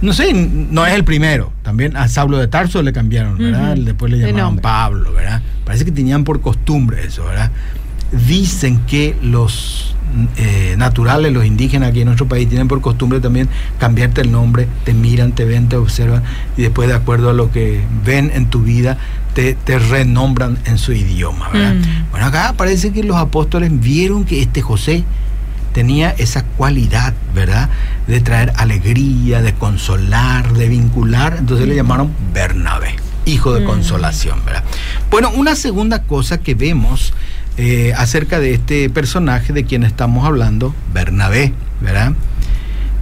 No 0.02 0.12
sé, 0.14 0.32
no 0.32 0.86
es 0.86 0.94
el 0.94 1.04
primero. 1.04 1.52
También 1.62 1.96
a 1.96 2.08
Saulo 2.08 2.38
de 2.38 2.48
Tarso 2.48 2.82
le 2.82 2.92
cambiaron, 2.92 3.36
¿verdad? 3.36 3.76
Después 3.76 4.10
le 4.10 4.32
nombre. 4.32 4.62
Pablo, 4.62 5.12
¿verdad? 5.12 5.42
Parece 5.64 5.84
que 5.84 5.92
tenían 5.92 6.24
por 6.24 6.40
costumbre 6.40 7.04
eso, 7.04 7.24
¿verdad? 7.24 7.50
Dicen 8.26 8.80
que 8.86 9.14
los 9.22 9.94
eh, 10.36 10.74
naturales, 10.78 11.32
los 11.32 11.44
indígenas 11.44 11.90
aquí 11.90 12.00
en 12.00 12.06
nuestro 12.06 12.26
país, 12.26 12.48
tienen 12.48 12.68
por 12.68 12.80
costumbre 12.80 13.20
también 13.20 13.48
cambiarte 13.78 14.20
el 14.20 14.30
nombre, 14.32 14.66
te 14.84 14.94
miran, 14.94 15.32
te 15.32 15.44
ven, 15.44 15.68
te 15.68 15.76
observan 15.76 16.22
y 16.56 16.62
después 16.62 16.88
de 16.88 16.94
acuerdo 16.94 17.30
a 17.30 17.32
lo 17.32 17.50
que 17.50 17.80
ven 18.04 18.30
en 18.34 18.46
tu 18.46 18.62
vida, 18.62 18.98
te, 19.34 19.54
te 19.54 19.78
renombran 19.78 20.58
en 20.64 20.78
su 20.78 20.92
idioma, 20.92 21.48
¿verdad? 21.50 21.74
Mm. 21.74 22.10
Bueno, 22.10 22.26
acá 22.26 22.54
parece 22.56 22.92
que 22.92 23.02
los 23.04 23.16
apóstoles 23.16 23.70
vieron 23.80 24.24
que 24.24 24.42
este 24.42 24.60
José 24.60 25.04
tenía 25.72 26.10
esa 26.10 26.42
cualidad, 26.44 27.14
¿verdad? 27.34 27.68
De 28.08 28.20
traer 28.20 28.52
alegría, 28.56 29.40
de 29.40 29.54
consolar, 29.54 30.52
de 30.54 30.68
vincular. 30.68 31.36
Entonces 31.38 31.68
le 31.68 31.76
llamaron 31.76 32.10
Bernabé, 32.34 32.96
hijo 33.24 33.52
de 33.54 33.60
Mm. 33.60 33.66
consolación, 33.66 34.44
¿verdad? 34.44 34.64
Bueno, 35.12 35.30
una 35.30 35.54
segunda 35.54 36.02
cosa 36.02 36.38
que 36.38 36.54
vemos 36.56 37.14
eh, 37.56 37.92
acerca 37.96 38.40
de 38.40 38.54
este 38.54 38.88
personaje 38.90 39.52
de 39.52 39.64
quien 39.64 39.84
estamos 39.84 40.26
hablando, 40.26 40.74
Bernabé, 40.92 41.52
¿verdad? 41.80 42.12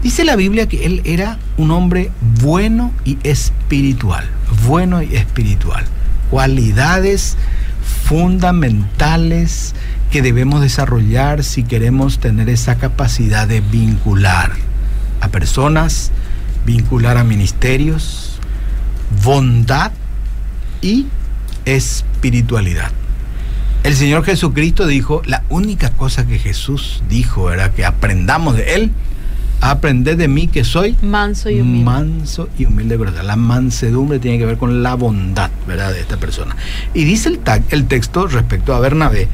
Dice 0.02 0.24
la 0.24 0.36
Biblia 0.36 0.68
que 0.68 0.86
él 0.86 1.02
era 1.04 1.38
un 1.56 1.70
hombre 1.70 2.10
bueno 2.40 2.92
y 3.04 3.18
espiritual, 3.24 4.28
bueno 4.66 5.02
y 5.02 5.16
espiritual. 5.16 5.84
Cualidades 6.30 7.36
fundamentales 8.04 9.74
que 10.10 10.22
debemos 10.22 10.60
desarrollar 10.60 11.44
si 11.44 11.64
queremos 11.64 12.20
tener 12.20 12.48
esa 12.48 12.76
capacidad 12.76 13.46
de 13.46 13.60
vincular 13.60 14.52
a 15.20 15.28
personas, 15.28 16.10
vincular 16.64 17.16
a 17.16 17.24
ministerios, 17.24 18.38
bondad 19.22 19.92
y 20.80 21.06
espiritualidad. 21.64 22.92
El 23.88 23.96
Señor 23.96 24.22
Jesucristo 24.22 24.86
dijo, 24.86 25.22
la 25.24 25.44
única 25.48 25.88
cosa 25.88 26.26
que 26.26 26.38
Jesús 26.38 27.02
dijo 27.08 27.50
era 27.50 27.72
que 27.72 27.86
aprendamos 27.86 28.54
de 28.54 28.74
Él, 28.74 28.90
aprended 29.62 30.18
de 30.18 30.28
mí 30.28 30.46
que 30.46 30.62
soy 30.62 30.94
Manso 31.00 31.48
y 31.48 31.62
humilde. 31.62 31.84
manso 31.86 32.48
y 32.58 32.66
humilde 32.66 32.98
verdad. 32.98 33.24
La 33.24 33.36
mansedumbre 33.36 34.18
tiene 34.18 34.36
que 34.36 34.44
ver 34.44 34.58
con 34.58 34.82
la 34.82 34.92
bondad, 34.92 35.50
¿verdad? 35.66 35.94
De 35.94 36.00
esta 36.02 36.18
persona. 36.18 36.54
Y 36.92 37.04
dice 37.04 37.30
el, 37.30 37.42
tag- 37.42 37.64
el 37.70 37.86
texto 37.86 38.26
respecto 38.26 38.74
a 38.74 38.80
Bernabé 38.80 39.26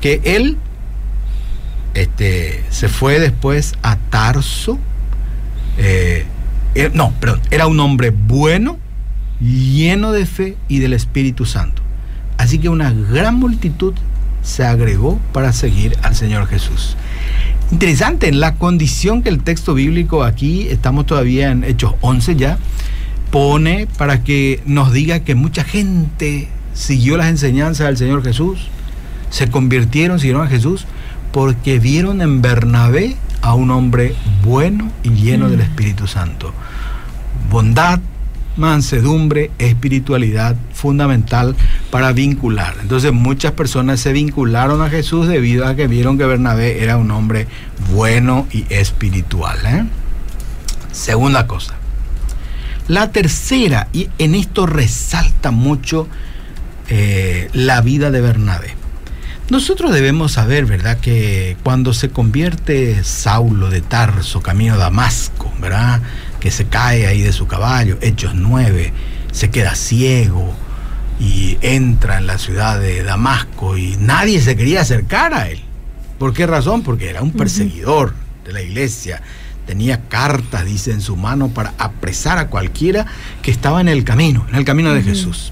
que 0.00 0.20
él 0.24 0.56
este, 1.94 2.64
se 2.70 2.88
fue 2.88 3.20
después 3.20 3.74
a 3.84 3.94
Tarso. 3.94 4.76
eh, 5.78 6.26
eh, 6.74 6.90
no, 6.92 7.12
perdón, 7.20 7.40
era 7.52 7.68
un 7.68 7.78
hombre 7.78 8.10
bueno, 8.10 8.76
lleno 9.40 10.10
de 10.10 10.26
fe 10.26 10.56
y 10.66 10.80
del 10.80 10.94
Espíritu 10.94 11.44
Santo. 11.46 11.83
Así 12.38 12.58
que 12.58 12.68
una 12.68 12.92
gran 12.92 13.36
multitud 13.36 13.94
se 14.42 14.64
agregó 14.64 15.18
para 15.32 15.52
seguir 15.52 15.96
al 16.02 16.14
Señor 16.14 16.46
Jesús. 16.46 16.96
Interesante, 17.70 18.28
en 18.28 18.40
la 18.40 18.56
condición 18.56 19.22
que 19.22 19.30
el 19.30 19.42
texto 19.42 19.74
bíblico 19.74 20.22
aquí, 20.22 20.68
estamos 20.68 21.06
todavía 21.06 21.50
en 21.50 21.64
Hechos 21.64 21.94
11 22.02 22.36
ya, 22.36 22.58
pone 23.30 23.88
para 23.98 24.22
que 24.22 24.62
nos 24.66 24.92
diga 24.92 25.20
que 25.20 25.34
mucha 25.34 25.64
gente 25.64 26.48
siguió 26.74 27.16
las 27.16 27.28
enseñanzas 27.28 27.86
del 27.86 27.96
Señor 27.96 28.22
Jesús, 28.22 28.68
se 29.30 29.50
convirtieron, 29.50 30.20
siguieron 30.20 30.46
a 30.46 30.50
Jesús, 30.50 30.86
porque 31.32 31.80
vieron 31.80 32.20
en 32.20 32.42
Bernabé 32.42 33.16
a 33.42 33.54
un 33.54 33.70
hombre 33.70 34.14
bueno 34.44 34.90
y 35.02 35.10
lleno 35.10 35.48
Mm. 35.48 35.50
del 35.50 35.60
Espíritu 35.62 36.06
Santo. 36.06 36.52
Bondad, 37.50 38.00
mansedumbre, 38.56 39.50
espiritualidad 39.58 40.56
fundamental 40.72 41.56
para 41.90 42.12
vincular. 42.12 42.74
Entonces 42.80 43.12
muchas 43.12 43.52
personas 43.52 44.00
se 44.00 44.12
vincularon 44.12 44.82
a 44.82 44.90
Jesús 44.90 45.28
debido 45.28 45.66
a 45.66 45.74
que 45.74 45.86
vieron 45.86 46.18
que 46.18 46.26
Bernabé 46.26 46.82
era 46.82 46.96
un 46.96 47.10
hombre 47.10 47.46
bueno 47.92 48.46
y 48.52 48.66
espiritual. 48.68 49.58
¿eh? 49.66 49.84
Segunda 50.92 51.46
cosa. 51.46 51.74
La 52.86 53.12
tercera, 53.12 53.88
y 53.92 54.10
en 54.18 54.34
esto 54.34 54.66
resalta 54.66 55.50
mucho 55.50 56.06
eh, 56.88 57.48
la 57.54 57.80
vida 57.80 58.10
de 58.10 58.20
Bernabé. 58.20 58.74
Nosotros 59.50 59.92
debemos 59.92 60.32
saber, 60.32 60.64
¿verdad?, 60.64 60.98
que 60.98 61.56
cuando 61.62 61.92
se 61.92 62.08
convierte 62.10 63.04
Saulo 63.04 63.68
de 63.68 63.82
Tarso, 63.82 64.40
camino 64.40 64.74
a 64.74 64.78
Damasco, 64.78 65.52
¿verdad?, 65.60 66.00
que 66.44 66.50
se 66.50 66.66
cae 66.66 67.06
ahí 67.06 67.22
de 67.22 67.32
su 67.32 67.46
caballo, 67.46 67.96
Hechos 68.02 68.34
9, 68.34 68.92
se 69.32 69.48
queda 69.48 69.74
ciego 69.74 70.52
y 71.18 71.56
entra 71.62 72.18
en 72.18 72.26
la 72.26 72.36
ciudad 72.36 72.78
de 72.78 73.02
Damasco 73.02 73.78
y 73.78 73.96
nadie 73.96 74.42
se 74.42 74.54
quería 74.54 74.82
acercar 74.82 75.32
a 75.32 75.48
él. 75.48 75.60
¿Por 76.18 76.34
qué 76.34 76.46
razón? 76.46 76.82
Porque 76.82 77.08
era 77.08 77.22
un 77.22 77.30
perseguidor 77.30 78.12
de 78.44 78.52
la 78.52 78.60
iglesia. 78.60 79.22
Tenía 79.66 80.02
cartas, 80.10 80.66
dice, 80.66 80.90
en 80.90 81.00
su 81.00 81.16
mano 81.16 81.48
para 81.48 81.72
apresar 81.78 82.36
a 82.36 82.48
cualquiera 82.48 83.06
que 83.40 83.50
estaba 83.50 83.80
en 83.80 83.88
el 83.88 84.04
camino, 84.04 84.44
en 84.50 84.56
el 84.56 84.66
camino 84.66 84.92
de. 84.92 85.02
Jesús. 85.02 85.50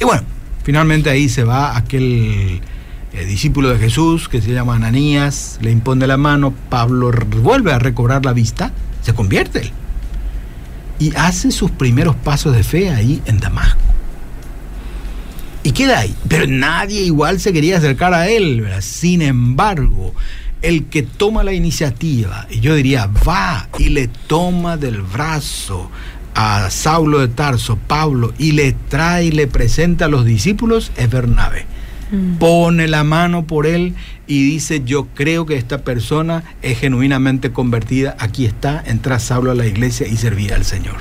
Y 0.00 0.04
bueno, 0.04 0.22
finalmente 0.64 1.10
ahí 1.10 1.28
se 1.28 1.44
va 1.44 1.76
aquel 1.76 2.62
eh, 3.12 3.24
discípulo 3.26 3.68
de 3.68 3.78
Jesús 3.78 4.30
que 4.30 4.40
se 4.40 4.54
llama 4.54 4.76
Ananías, 4.76 5.58
le 5.60 5.72
impone 5.72 6.06
la 6.06 6.16
mano, 6.16 6.54
Pablo 6.70 7.12
vuelve 7.42 7.74
a 7.74 7.78
recobrar 7.78 8.24
la 8.24 8.32
vista, 8.32 8.72
se 9.02 9.12
convierte 9.12 9.58
él. 9.58 9.72
Y 11.02 11.12
hace 11.16 11.50
sus 11.50 11.72
primeros 11.72 12.14
pasos 12.14 12.54
de 12.54 12.62
fe 12.62 12.90
ahí 12.90 13.20
en 13.26 13.40
Damasco. 13.40 13.80
Y 15.64 15.72
queda 15.72 15.98
ahí. 15.98 16.14
Pero 16.28 16.46
nadie 16.46 17.00
igual 17.02 17.40
se 17.40 17.52
quería 17.52 17.78
acercar 17.78 18.14
a 18.14 18.28
él. 18.28 18.60
¿verdad? 18.60 18.82
Sin 18.82 19.20
embargo, 19.20 20.14
el 20.60 20.84
que 20.84 21.02
toma 21.02 21.42
la 21.42 21.54
iniciativa, 21.54 22.46
y 22.48 22.60
yo 22.60 22.76
diría, 22.76 23.10
va 23.28 23.68
y 23.80 23.88
le 23.88 24.06
toma 24.06 24.76
del 24.76 25.02
brazo 25.02 25.90
a 26.36 26.70
Saulo 26.70 27.18
de 27.18 27.26
Tarso, 27.26 27.78
Pablo, 27.88 28.32
y 28.38 28.52
le 28.52 28.70
trae 28.88 29.24
y 29.24 29.32
le 29.32 29.48
presenta 29.48 30.04
a 30.04 30.08
los 30.08 30.24
discípulos, 30.24 30.92
es 30.96 31.10
Bernabé 31.10 31.66
Mm. 32.12 32.36
pone 32.36 32.88
la 32.88 33.04
mano 33.04 33.46
por 33.46 33.66
él 33.66 33.94
y 34.26 34.44
dice, 34.44 34.82
yo 34.84 35.06
creo 35.14 35.46
que 35.46 35.56
esta 35.56 35.78
persona 35.78 36.44
es 36.60 36.78
genuinamente 36.78 37.52
convertida, 37.52 38.16
aquí 38.18 38.44
está, 38.44 38.82
entra 38.86 39.18
Saulo 39.18 39.50
a 39.50 39.54
la 39.54 39.66
iglesia 39.66 40.06
y 40.06 40.18
servía 40.18 40.56
al 40.56 40.64
Señor. 40.64 40.96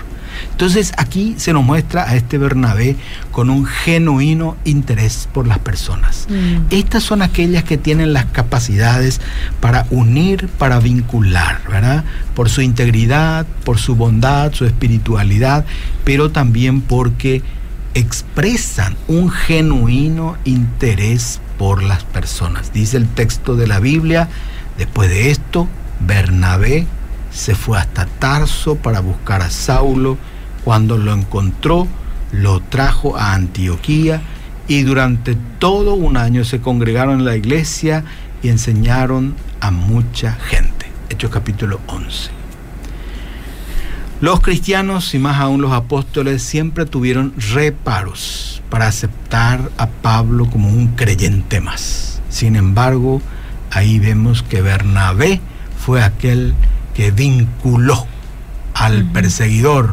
Entonces 0.51 0.93
aquí 0.97 1.35
se 1.37 1.51
nos 1.51 1.63
muestra 1.65 2.09
a 2.09 2.15
este 2.15 2.37
Bernabé 2.37 2.95
con 3.31 3.49
un 3.49 3.65
genuino 3.65 4.55
interés 4.63 5.27
por 5.33 5.45
las 5.47 5.59
personas. 5.59 6.27
Mm. 6.29 6.67
Estas 6.69 7.03
son 7.03 7.21
aquellas 7.21 7.65
que 7.65 7.77
tienen 7.77 8.13
las 8.13 8.25
capacidades 8.25 9.19
para 9.59 9.85
unir, 9.89 10.47
para 10.47 10.79
vincular, 10.79 11.61
¿verdad? 11.69 12.05
Por 12.35 12.49
su 12.49 12.61
integridad, 12.61 13.45
por 13.65 13.79
su 13.79 13.95
bondad, 13.95 14.53
su 14.53 14.65
espiritualidad, 14.65 15.65
pero 16.05 16.31
también 16.31 16.81
porque 16.81 17.43
expresan 17.93 18.95
un 19.07 19.29
genuino 19.29 20.37
interés 20.45 21.41
por 21.57 21.83
las 21.83 22.03
personas. 22.03 22.73
Dice 22.73 22.97
el 22.97 23.07
texto 23.07 23.55
de 23.55 23.67
la 23.67 23.79
Biblia, 23.79 24.29
después 24.77 25.09
de 25.09 25.31
esto, 25.31 25.67
Bernabé 25.99 26.87
se 27.31 27.55
fue 27.55 27.77
hasta 27.77 28.05
Tarso 28.05 28.75
para 28.75 28.99
buscar 28.99 29.41
a 29.41 29.49
Saulo. 29.49 30.17
Cuando 30.63 30.97
lo 30.97 31.13
encontró, 31.13 31.87
lo 32.31 32.61
trajo 32.61 33.17
a 33.17 33.33
Antioquía 33.33 34.21
y 34.67 34.83
durante 34.83 35.35
todo 35.59 35.95
un 35.95 36.17
año 36.17 36.45
se 36.45 36.61
congregaron 36.61 37.19
en 37.19 37.25
la 37.25 37.35
iglesia 37.35 38.03
y 38.41 38.49
enseñaron 38.49 39.35
a 39.59 39.71
mucha 39.71 40.33
gente. 40.33 40.87
Hechos 41.09 41.29
capítulo 41.29 41.79
11. 41.87 42.40
Los 44.21 44.39
cristianos 44.41 45.15
y 45.15 45.17
más 45.17 45.39
aún 45.39 45.63
los 45.63 45.71
apóstoles 45.71 46.43
siempre 46.43 46.85
tuvieron 46.85 47.33
reparos 47.53 48.61
para 48.69 48.85
aceptar 48.85 49.71
a 49.79 49.87
Pablo 49.87 50.47
como 50.47 50.69
un 50.69 50.89
creyente 50.89 51.59
más. 51.59 52.21
Sin 52.29 52.55
embargo, 52.55 53.19
ahí 53.71 53.97
vemos 53.97 54.43
que 54.43 54.61
Bernabé 54.61 55.41
fue 55.83 56.03
aquel 56.03 56.53
que 56.93 57.09
vinculó 57.09 58.05
al 58.75 59.05
perseguidor 59.05 59.89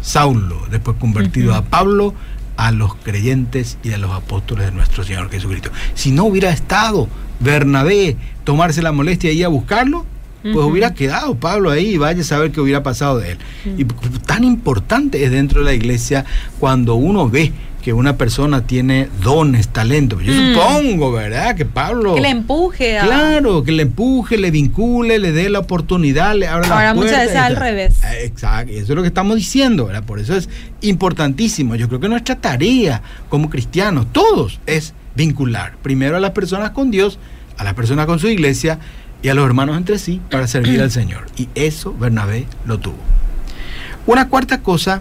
Saulo, 0.00 0.68
después 0.70 0.96
convertido 1.00 1.56
a 1.56 1.62
Pablo, 1.62 2.14
a 2.56 2.70
los 2.70 2.94
creyentes 2.94 3.78
y 3.82 3.94
a 3.94 3.98
los 3.98 4.12
apóstoles 4.12 4.66
de 4.66 4.70
nuestro 4.72 5.02
Señor 5.02 5.28
Jesucristo. 5.28 5.72
Si 5.94 6.12
no 6.12 6.22
hubiera 6.26 6.50
estado 6.50 7.08
Bernabé 7.40 8.16
tomarse 8.44 8.80
la 8.80 8.92
molestia 8.92 9.30
de 9.30 9.34
ir 9.34 9.44
a 9.44 9.48
buscarlo, 9.48 10.06
pues 10.52 10.66
hubiera 10.66 10.92
quedado 10.94 11.34
Pablo 11.36 11.70
ahí 11.70 11.94
y 11.94 11.98
vaya 11.98 12.20
a 12.20 12.24
saber 12.24 12.52
qué 12.52 12.60
hubiera 12.60 12.82
pasado 12.82 13.18
de 13.18 13.32
él. 13.32 13.38
Y 13.78 13.84
tan 14.26 14.44
importante 14.44 15.24
es 15.24 15.30
dentro 15.30 15.60
de 15.60 15.64
la 15.66 15.72
iglesia 15.74 16.24
cuando 16.60 16.94
uno 16.96 17.28
ve 17.30 17.50
que 17.82 17.92
una 17.92 18.16
persona 18.16 18.66
tiene 18.66 19.08
dones, 19.22 19.68
talentos. 19.68 20.22
Yo 20.22 20.32
Mm. 20.32 20.54
supongo, 20.54 21.12
¿verdad? 21.12 21.54
Que 21.54 21.66
Pablo... 21.66 22.14
Que 22.14 22.22
le 22.22 22.30
empuje 22.30 22.98
a... 22.98 23.04
Claro, 23.04 23.62
que 23.62 23.72
le 23.72 23.82
empuje, 23.82 24.38
le 24.38 24.50
vincule, 24.50 25.18
le 25.18 25.32
dé 25.32 25.50
la 25.50 25.58
oportunidad, 25.58 26.34
le 26.34 26.46
abra 26.46 26.66
la 26.66 26.74
Ahora, 26.76 26.94
muchas 26.94 27.20
veces 27.26 27.36
al 27.36 27.56
revés. 27.56 27.96
Eh, 28.04 28.24
Exacto, 28.24 28.72
eso 28.72 28.84
es 28.84 28.88
lo 28.96 29.02
que 29.02 29.08
estamos 29.08 29.36
diciendo, 29.36 29.84
¿verdad? 29.84 30.02
Por 30.04 30.18
eso 30.18 30.34
es 30.34 30.48
importantísimo. 30.80 31.74
Yo 31.76 31.88
creo 31.88 32.00
que 32.00 32.08
nuestra 32.08 32.36
tarea 32.36 33.02
como 33.28 33.50
cristianos, 33.50 34.06
todos, 34.12 34.60
es 34.66 34.94
vincular 35.14 35.76
primero 35.82 36.16
a 36.16 36.20
las 36.20 36.30
personas 36.30 36.70
con 36.70 36.90
Dios, 36.90 37.18
a 37.58 37.64
las 37.64 37.74
personas 37.74 38.06
con 38.06 38.18
su 38.18 38.28
iglesia 38.28 38.78
y 39.24 39.30
a 39.30 39.34
los 39.34 39.46
hermanos 39.46 39.78
entre 39.78 39.98
sí 39.98 40.20
para 40.30 40.46
servir 40.46 40.82
al 40.82 40.90
Señor. 40.90 41.26
Y 41.38 41.48
eso 41.54 41.96
Bernabé 41.98 42.46
lo 42.66 42.78
tuvo. 42.78 42.98
Una 44.06 44.28
cuarta 44.28 44.60
cosa, 44.60 45.00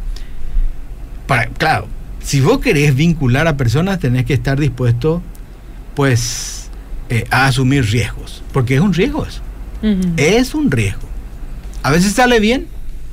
para, 1.28 1.48
claro, 1.48 1.88
si 2.24 2.40
vos 2.40 2.60
querés 2.60 2.96
vincular 2.96 3.50
a 3.50 3.58
personas, 3.58 4.00
tenés 4.00 4.24
que 4.24 4.34
estar 4.34 4.58
dispuesto, 4.58 5.22
pues, 5.94 6.70
eh, 7.10 7.26
a 7.32 7.48
asumir 7.48 7.92
riesgos, 7.92 8.44
porque 8.54 8.76
es 8.76 8.82
un 8.82 8.94
riesgo 8.94 9.26
eso. 9.26 9.42
Es 10.16 10.56
un 10.56 10.72
riesgo. 10.72 11.10
A 11.84 11.92
veces 11.92 12.14
sale 12.14 12.40
bien 12.40 12.68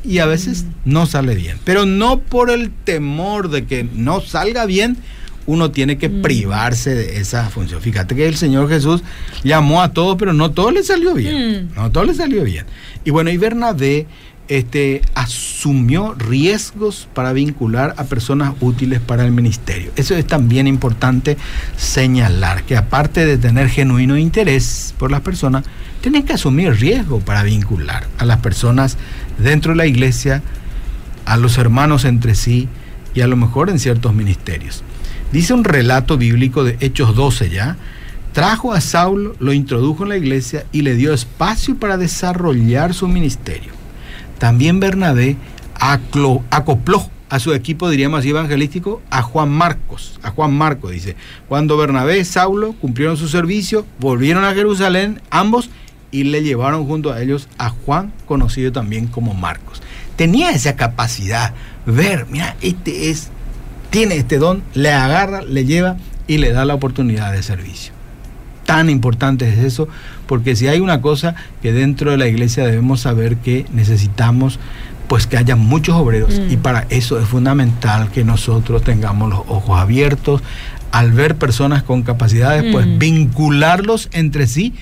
y 0.04 0.18
a 0.18 0.26
veces 0.26 0.66
no 0.84 1.06
sale 1.06 1.34
bien. 1.34 1.58
Pero 1.64 1.86
no 1.86 2.20
por 2.20 2.50
el 2.50 2.70
temor 2.70 3.50
de 3.50 3.66
que 3.66 3.82
no 3.82 4.20
salga 4.20 4.64
bien, 4.64 4.96
uno 5.50 5.70
tiene 5.72 5.98
que 5.98 6.08
Mm. 6.08 6.22
privarse 6.22 6.94
de 6.94 7.18
esa 7.18 7.48
función. 7.50 7.80
Fíjate 7.80 8.14
que 8.14 8.26
el 8.28 8.36
Señor 8.36 8.68
Jesús 8.68 9.02
llamó 9.42 9.82
a 9.82 9.92
todos, 9.92 10.16
pero 10.16 10.32
no 10.32 10.50
todo 10.52 10.70
le 10.70 10.82
salió 10.84 11.14
bien. 11.14 11.70
Mm. 11.72 11.74
No 11.74 11.90
todo 11.90 12.04
le 12.04 12.14
salió 12.14 12.44
bien. 12.44 12.66
Y 13.04 13.10
bueno, 13.10 13.30
y 13.30 13.36
Bernabé 13.36 14.06
este, 14.48 15.02
asumió 15.14 16.14
riesgos 16.14 17.08
para 17.14 17.32
vincular 17.32 17.94
a 17.98 18.04
personas 18.04 18.54
útiles 18.60 19.00
para 19.00 19.24
el 19.24 19.30
ministerio. 19.30 19.92
Eso 19.94 20.16
es 20.16 20.26
también 20.26 20.66
importante 20.66 21.36
señalar, 21.76 22.64
que 22.64 22.76
aparte 22.76 23.26
de 23.26 23.38
tener 23.38 23.68
genuino 23.68 24.16
interés 24.16 24.94
por 24.98 25.10
las 25.10 25.20
personas, 25.20 25.64
tienen 26.00 26.24
que 26.24 26.32
asumir 26.32 26.72
riesgo 26.74 27.20
para 27.20 27.42
vincular 27.44 28.06
a 28.18 28.24
las 28.24 28.38
personas 28.38 28.96
dentro 29.38 29.72
de 29.72 29.76
la 29.78 29.86
iglesia, 29.86 30.42
a 31.26 31.36
los 31.36 31.56
hermanos 31.58 32.04
entre 32.04 32.34
sí 32.34 32.68
y 33.14 33.20
a 33.20 33.26
lo 33.28 33.36
mejor 33.36 33.70
en 33.70 33.78
ciertos 33.78 34.14
ministerios. 34.14 34.82
Dice 35.32 35.54
un 35.54 35.62
relato 35.62 36.18
bíblico 36.18 36.64
de 36.64 36.76
Hechos 36.80 37.14
12 37.14 37.50
ya, 37.50 37.76
trajo 38.32 38.72
a 38.72 38.80
Saulo, 38.80 39.36
lo 39.38 39.52
introdujo 39.52 40.02
en 40.02 40.08
la 40.08 40.16
iglesia 40.16 40.66
y 40.72 40.82
le 40.82 40.96
dio 40.96 41.14
espacio 41.14 41.76
para 41.76 41.96
desarrollar 41.96 42.94
su 42.94 43.06
ministerio. 43.06 43.72
También 44.38 44.80
Bernabé 44.80 45.36
acopló 45.78 46.42
a 47.28 47.38
su 47.38 47.54
equipo, 47.54 47.88
diríamos 47.88 48.20
así, 48.20 48.30
evangelístico, 48.30 49.02
a 49.08 49.22
Juan 49.22 49.50
Marcos. 49.50 50.18
A 50.24 50.30
Juan 50.30 50.52
Marcos, 50.52 50.90
dice. 50.90 51.14
Cuando 51.48 51.76
Bernabé 51.76 52.18
y 52.18 52.24
Saulo 52.24 52.72
cumplieron 52.72 53.16
su 53.16 53.28
servicio, 53.28 53.86
volvieron 54.00 54.44
a 54.44 54.52
Jerusalén, 54.52 55.22
ambos, 55.30 55.70
y 56.10 56.24
le 56.24 56.42
llevaron 56.42 56.86
junto 56.86 57.12
a 57.12 57.22
ellos 57.22 57.48
a 57.56 57.68
Juan, 57.68 58.12
conocido 58.26 58.72
también 58.72 59.06
como 59.06 59.32
Marcos. 59.34 59.80
Tenía 60.16 60.50
esa 60.50 60.74
capacidad, 60.74 61.54
ver, 61.86 62.26
mira, 62.28 62.56
este 62.60 63.10
es, 63.10 63.30
tiene 63.90 64.16
este 64.16 64.38
don, 64.38 64.62
le 64.74 64.92
agarra, 64.92 65.42
le 65.42 65.64
lleva 65.64 65.96
y 66.26 66.38
le 66.38 66.52
da 66.52 66.64
la 66.64 66.74
oportunidad 66.74 67.32
de 67.32 67.42
servicio 67.42 67.92
tan 68.66 68.88
importante 68.88 69.48
es 69.48 69.58
eso, 69.58 69.88
porque 70.28 70.54
si 70.54 70.68
hay 70.68 70.78
una 70.78 71.00
cosa 71.00 71.34
que 71.60 71.72
dentro 71.72 72.12
de 72.12 72.16
la 72.18 72.28
iglesia 72.28 72.64
debemos 72.64 73.00
saber 73.00 73.36
que 73.38 73.66
necesitamos 73.72 74.60
pues 75.08 75.26
que 75.26 75.36
haya 75.36 75.56
muchos 75.56 75.96
obreros 75.96 76.38
Mm. 76.38 76.52
y 76.52 76.56
para 76.56 76.86
eso 76.88 77.18
es 77.18 77.26
fundamental 77.26 78.12
que 78.12 78.22
nosotros 78.22 78.84
tengamos 78.84 79.28
los 79.28 79.40
ojos 79.48 79.76
abiertos 79.80 80.40
al 80.92 81.10
ver 81.10 81.34
personas 81.34 81.82
con 81.82 82.02
capacidades, 82.02 82.70
pues 82.72 82.86
Mm. 82.86 82.98
vincularlos 83.00 84.08
entre 84.12 84.46
sí 84.46 84.74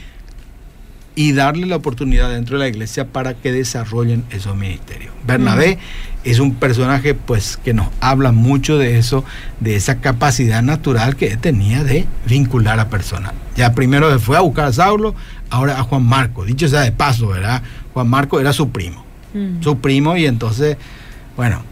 y 1.18 1.32
darle 1.32 1.66
la 1.66 1.74
oportunidad 1.74 2.30
dentro 2.30 2.56
de 2.56 2.62
la 2.62 2.68
iglesia 2.68 3.08
para 3.08 3.34
que 3.34 3.50
desarrollen 3.50 4.22
esos 4.30 4.54
ministerios. 4.54 5.12
Bernabé 5.26 5.76
es 6.22 6.38
un 6.38 6.54
personaje 6.54 7.12
pues 7.12 7.56
que 7.56 7.74
nos 7.74 7.88
habla 7.98 8.30
mucho 8.30 8.78
de 8.78 8.98
eso, 8.98 9.24
de 9.58 9.74
esa 9.74 9.96
capacidad 9.96 10.62
natural 10.62 11.16
que 11.16 11.26
él 11.32 11.38
tenía 11.38 11.82
de 11.82 12.06
vincular 12.24 12.78
a 12.78 12.88
personas. 12.88 13.32
Ya 13.56 13.72
primero 13.72 14.12
se 14.12 14.20
fue 14.20 14.36
a 14.36 14.42
buscar 14.42 14.66
a 14.66 14.72
Saulo, 14.72 15.16
ahora 15.50 15.80
a 15.80 15.82
Juan 15.82 16.04
Marco. 16.04 16.44
Dicho 16.44 16.68
sea 16.68 16.82
de 16.82 16.92
paso, 16.92 17.26
¿verdad? 17.26 17.64
Juan 17.94 18.08
Marco 18.08 18.38
era 18.38 18.52
su 18.52 18.70
primo, 18.70 19.04
Mm. 19.34 19.60
su 19.60 19.76
primo 19.80 20.16
y 20.16 20.24
entonces, 20.24 20.76
bueno, 21.36 21.62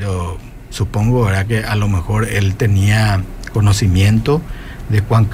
yo 0.00 0.36
supongo, 0.70 1.24
¿verdad? 1.26 1.46
Que 1.46 1.60
a 1.60 1.76
lo 1.76 1.86
mejor 1.86 2.28
él 2.28 2.56
tenía 2.56 3.22
conocimiento 3.52 4.42
de 4.88 5.02
cuán 5.02 5.26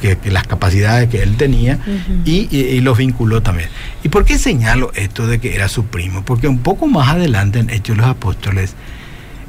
que, 0.00 0.16
que 0.18 0.30
las 0.30 0.46
capacidades 0.46 1.08
que 1.08 1.22
él 1.22 1.36
tenía 1.36 1.78
y, 2.24 2.48
y- 2.50 2.56
y 2.76 2.80
los 2.80 2.98
vinculó 2.98 3.40
también. 3.42 3.68
¿Y 4.02 4.08
por 4.08 4.24
qué 4.24 4.38
señalo 4.38 4.90
esto 4.94 5.26
de 5.26 5.38
que 5.38 5.54
era 5.54 5.68
su 5.68 5.84
primo? 5.86 6.24
Porque 6.24 6.48
un 6.48 6.58
poco 6.58 6.86
más 6.86 7.08
adelante 7.10 7.58
en 7.60 7.70
Hechos 7.70 7.96
de 7.96 8.02
los 8.02 8.10
Apóstoles, 8.10 8.74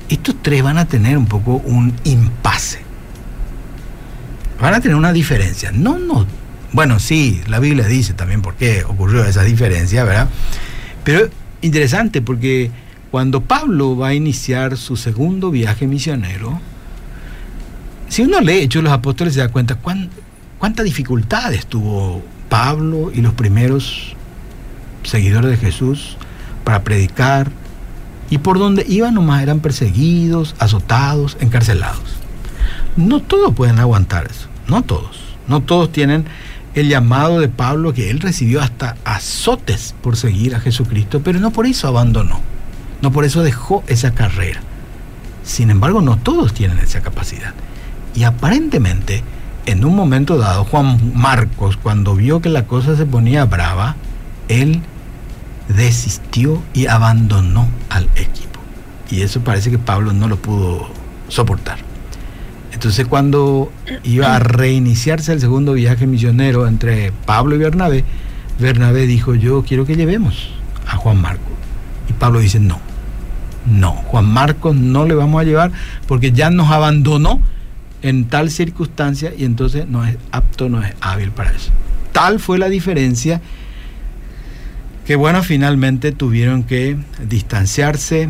estos 0.09 0.35
tres 0.41 0.61
van 0.61 0.77
a 0.77 0.85
tener 0.85 1.17
un 1.17 1.25
poco 1.25 1.55
un 1.65 1.93
impasse. 2.03 2.79
Van 4.59 4.73
a 4.75 4.79
tener 4.81 4.95
una 4.95 5.11
diferencia. 5.13 5.71
No, 5.71 5.97
no. 5.97 6.25
Bueno, 6.73 6.99
sí, 6.99 7.41
la 7.47 7.59
Biblia 7.59 7.87
dice 7.87 8.13
también 8.13 8.41
por 8.41 8.55
qué 8.55 8.83
ocurrió 8.87 9.25
esa 9.25 9.43
diferencia, 9.43 10.03
¿verdad? 10.03 10.29
Pero 11.03 11.29
interesante 11.61 12.21
porque 12.21 12.69
cuando 13.09 13.41
Pablo 13.41 13.97
va 13.97 14.09
a 14.09 14.13
iniciar 14.13 14.77
su 14.77 14.95
segundo 14.95 15.51
viaje 15.51 15.87
misionero, 15.87 16.61
si 18.11 18.23
uno 18.23 18.41
lee 18.41 18.63
Hechos 18.63 18.83
los 18.83 18.91
Apóstoles 18.91 19.35
se 19.35 19.39
da 19.39 19.47
cuenta 19.47 19.75
cuán, 19.75 20.09
cuántas 20.59 20.83
dificultades 20.83 21.65
tuvo 21.65 22.21
Pablo 22.49 23.09
y 23.13 23.21
los 23.21 23.33
primeros 23.33 24.17
seguidores 25.03 25.49
de 25.49 25.55
Jesús 25.55 26.17
para 26.65 26.83
predicar 26.83 27.49
y 28.29 28.39
por 28.39 28.59
donde 28.59 28.85
iban 28.85 29.13
nomás 29.13 29.41
eran 29.43 29.61
perseguidos, 29.61 30.55
azotados, 30.59 31.37
encarcelados. 31.39 32.03
No 32.97 33.21
todos 33.21 33.55
pueden 33.55 33.79
aguantar 33.79 34.27
eso, 34.29 34.49
no 34.67 34.83
todos. 34.83 35.21
No 35.47 35.61
todos 35.61 35.89
tienen 35.93 36.25
el 36.73 36.89
llamado 36.89 37.39
de 37.39 37.47
Pablo 37.47 37.93
que 37.93 38.09
él 38.09 38.19
recibió 38.19 38.61
hasta 38.61 38.97
azotes 39.05 39.95
por 40.01 40.17
seguir 40.17 40.53
a 40.53 40.59
Jesucristo, 40.59 41.21
pero 41.23 41.39
no 41.39 41.51
por 41.51 41.65
eso 41.65 41.87
abandonó, 41.87 42.41
no 43.01 43.13
por 43.13 43.23
eso 43.23 43.41
dejó 43.41 43.85
esa 43.87 44.11
carrera. 44.13 44.59
Sin 45.45 45.71
embargo, 45.71 46.01
no 46.01 46.17
todos 46.17 46.53
tienen 46.53 46.79
esa 46.79 46.99
capacidad. 46.99 47.53
Y 48.13 48.23
aparentemente, 48.23 49.23
en 49.65 49.85
un 49.85 49.95
momento 49.95 50.37
dado, 50.37 50.65
Juan 50.65 51.13
Marcos, 51.15 51.77
cuando 51.77 52.15
vio 52.15 52.41
que 52.41 52.49
la 52.49 52.65
cosa 52.65 52.95
se 52.95 53.05
ponía 53.05 53.45
brava, 53.45 53.95
él 54.47 54.81
desistió 55.67 56.61
y 56.73 56.87
abandonó 56.87 57.67
al 57.89 58.05
equipo. 58.15 58.59
Y 59.09 59.21
eso 59.21 59.41
parece 59.41 59.71
que 59.71 59.79
Pablo 59.79 60.13
no 60.13 60.27
lo 60.27 60.37
pudo 60.37 60.89
soportar. 61.27 61.79
Entonces 62.71 63.05
cuando 63.05 63.71
iba 64.03 64.35
a 64.35 64.39
reiniciarse 64.39 65.33
el 65.33 65.39
segundo 65.39 65.73
viaje 65.73 66.07
misionero 66.07 66.67
entre 66.67 67.11
Pablo 67.25 67.55
y 67.55 67.59
Bernabé, 67.59 68.03
Bernabé 68.59 69.07
dijo, 69.07 69.35
yo 69.35 69.63
quiero 69.63 69.85
que 69.85 69.95
llevemos 69.95 70.49
a 70.87 70.95
Juan 70.95 71.21
Marcos. 71.21 71.51
Y 72.09 72.13
Pablo 72.13 72.39
dice, 72.39 72.59
no, 72.59 72.79
no, 73.65 73.91
Juan 73.91 74.25
Marcos 74.25 74.75
no 74.75 75.05
le 75.05 75.15
vamos 75.15 75.41
a 75.41 75.43
llevar 75.43 75.71
porque 76.07 76.31
ya 76.31 76.49
nos 76.49 76.71
abandonó 76.71 77.41
en 78.01 78.25
tal 78.25 78.49
circunstancia 78.49 79.33
y 79.37 79.45
entonces 79.45 79.87
no 79.87 80.05
es 80.05 80.17
apto, 80.31 80.69
no 80.69 80.83
es 80.83 80.93
hábil 81.01 81.31
para 81.31 81.51
eso. 81.51 81.71
Tal 82.11 82.39
fue 82.39 82.57
la 82.57 82.69
diferencia 82.69 83.41
que 85.05 85.15
bueno, 85.15 85.43
finalmente 85.43 86.11
tuvieron 86.11 86.63
que 86.63 86.97
distanciarse 87.27 88.29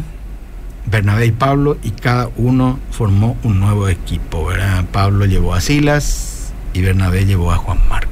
Bernabé 0.86 1.28
y 1.28 1.32
Pablo 1.32 1.78
y 1.84 1.92
cada 1.92 2.30
uno 2.38 2.80
formó 2.92 3.38
un 3.44 3.60
nuevo 3.60 3.88
equipo. 3.88 4.46
¿verdad? 4.46 4.86
Pablo 4.92 5.26
llevó 5.26 5.54
a 5.54 5.62
Silas 5.62 6.54
y 6.74 6.82
Bernabé 6.82 7.26
llevó 7.26 7.52
a 7.52 7.58
Juan 7.58 7.80
Marcos. 7.90 8.12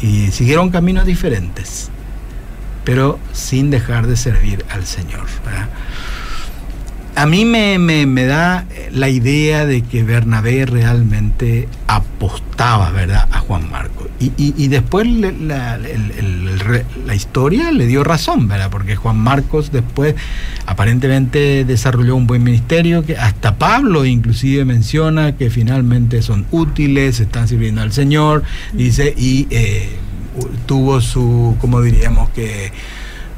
Y 0.00 0.30
siguieron 0.30 0.70
caminos 0.70 1.04
diferentes, 1.04 1.90
pero 2.84 3.18
sin 3.32 3.70
dejar 3.70 4.06
de 4.06 4.16
servir 4.16 4.64
al 4.70 4.86
Señor. 4.86 5.26
¿verdad? 5.44 5.68
A 7.18 7.26
mí 7.26 7.44
me, 7.44 7.78
me- 7.78 8.06
me 8.06 8.24
da 8.26 8.64
la 8.92 9.08
idea 9.08 9.66
de 9.66 9.82
que 9.82 10.04
Bernabé 10.04 10.66
realmente 10.66 11.66
apostaba, 11.88 12.90
¿verdad?, 12.92 13.26
a 13.32 13.40
Juan 13.40 13.68
Marcos. 13.70 14.06
Y, 14.20 14.26
y- 14.36 14.54
y 14.56 14.68
después 14.68 15.06
le- 15.06 15.32
la, 15.32 15.74
el- 15.76 16.12
el- 16.16 16.84
la 17.06 17.14
historia 17.16 17.72
le 17.72 17.86
dio 17.86 18.04
razón, 18.04 18.46
¿verdad? 18.46 18.70
Porque 18.70 18.94
Juan 18.94 19.16
Marcos 19.18 19.72
después 19.72 20.14
aparentemente 20.66 21.64
desarrolló 21.64 22.14
un 22.14 22.26
buen 22.28 22.42
ministerio, 22.44 23.04
que 23.04 23.16
hasta 23.16 23.56
Pablo 23.58 24.04
inclusive 24.04 24.64
menciona 24.64 25.36
que 25.36 25.50
finalmente 25.50 26.22
son 26.22 26.46
útiles, 26.52 27.18
están 27.18 27.48
sirviendo 27.48 27.80
al 27.80 27.92
Señor, 27.92 28.44
dice, 28.72 29.12
y... 29.16 29.48
eh, 29.50 29.88
tuvo 30.66 31.00
su, 31.00 31.56
como 31.60 31.80
diríamos 31.82 32.30
que 32.30 32.70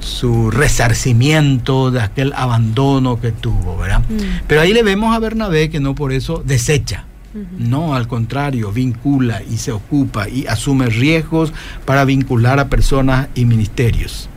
su 0.01 0.51
resarcimiento 0.51 1.91
de 1.91 2.01
aquel 2.01 2.33
abandono 2.35 3.21
que 3.21 3.33
tuvo, 3.33 3.77
¿verdad? 3.79 4.01
Mm. 4.09 4.47
Pero 4.47 4.61
ahí 4.61 4.73
le 4.73 4.83
vemos 4.83 5.15
a 5.15 5.19
Bernabé 5.19 5.71
que 5.71 5.81
no 5.81 5.95
por 5.95 6.13
eso 6.13 6.43
desecha. 6.45 7.05
No, 7.59 7.95
al 7.95 8.09
contrario, 8.09 8.73
vincula 8.73 9.41
y 9.49 9.59
se 9.59 9.71
ocupa 9.71 10.29
y 10.29 10.49
asume 10.49 10.87
riesgos 10.87 11.53
para 11.85 12.05
vincular 12.05 12.59
a 12.59 12.69
personas 12.69 13.29
y 13.37 13.45
ministerios. 13.45 14.29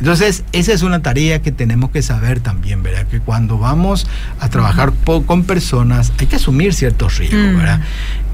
Entonces, 0.00 0.44
esa 0.52 0.74
es 0.74 0.82
una 0.82 1.00
tarea 1.00 1.40
que 1.40 1.50
tenemos 1.50 1.90
que 1.90 2.02
saber 2.02 2.40
también, 2.40 2.82
¿verdad? 2.82 3.06
Que 3.06 3.20
cuando 3.20 3.56
vamos 3.56 4.06
a 4.38 4.50
trabajar 4.50 4.92
con 5.24 5.44
personas 5.44 6.12
hay 6.18 6.26
que 6.26 6.36
asumir 6.36 6.74
ciertos 6.74 7.16
riesgos, 7.16 7.54
mm. 7.54 7.56
¿verdad? 7.56 7.80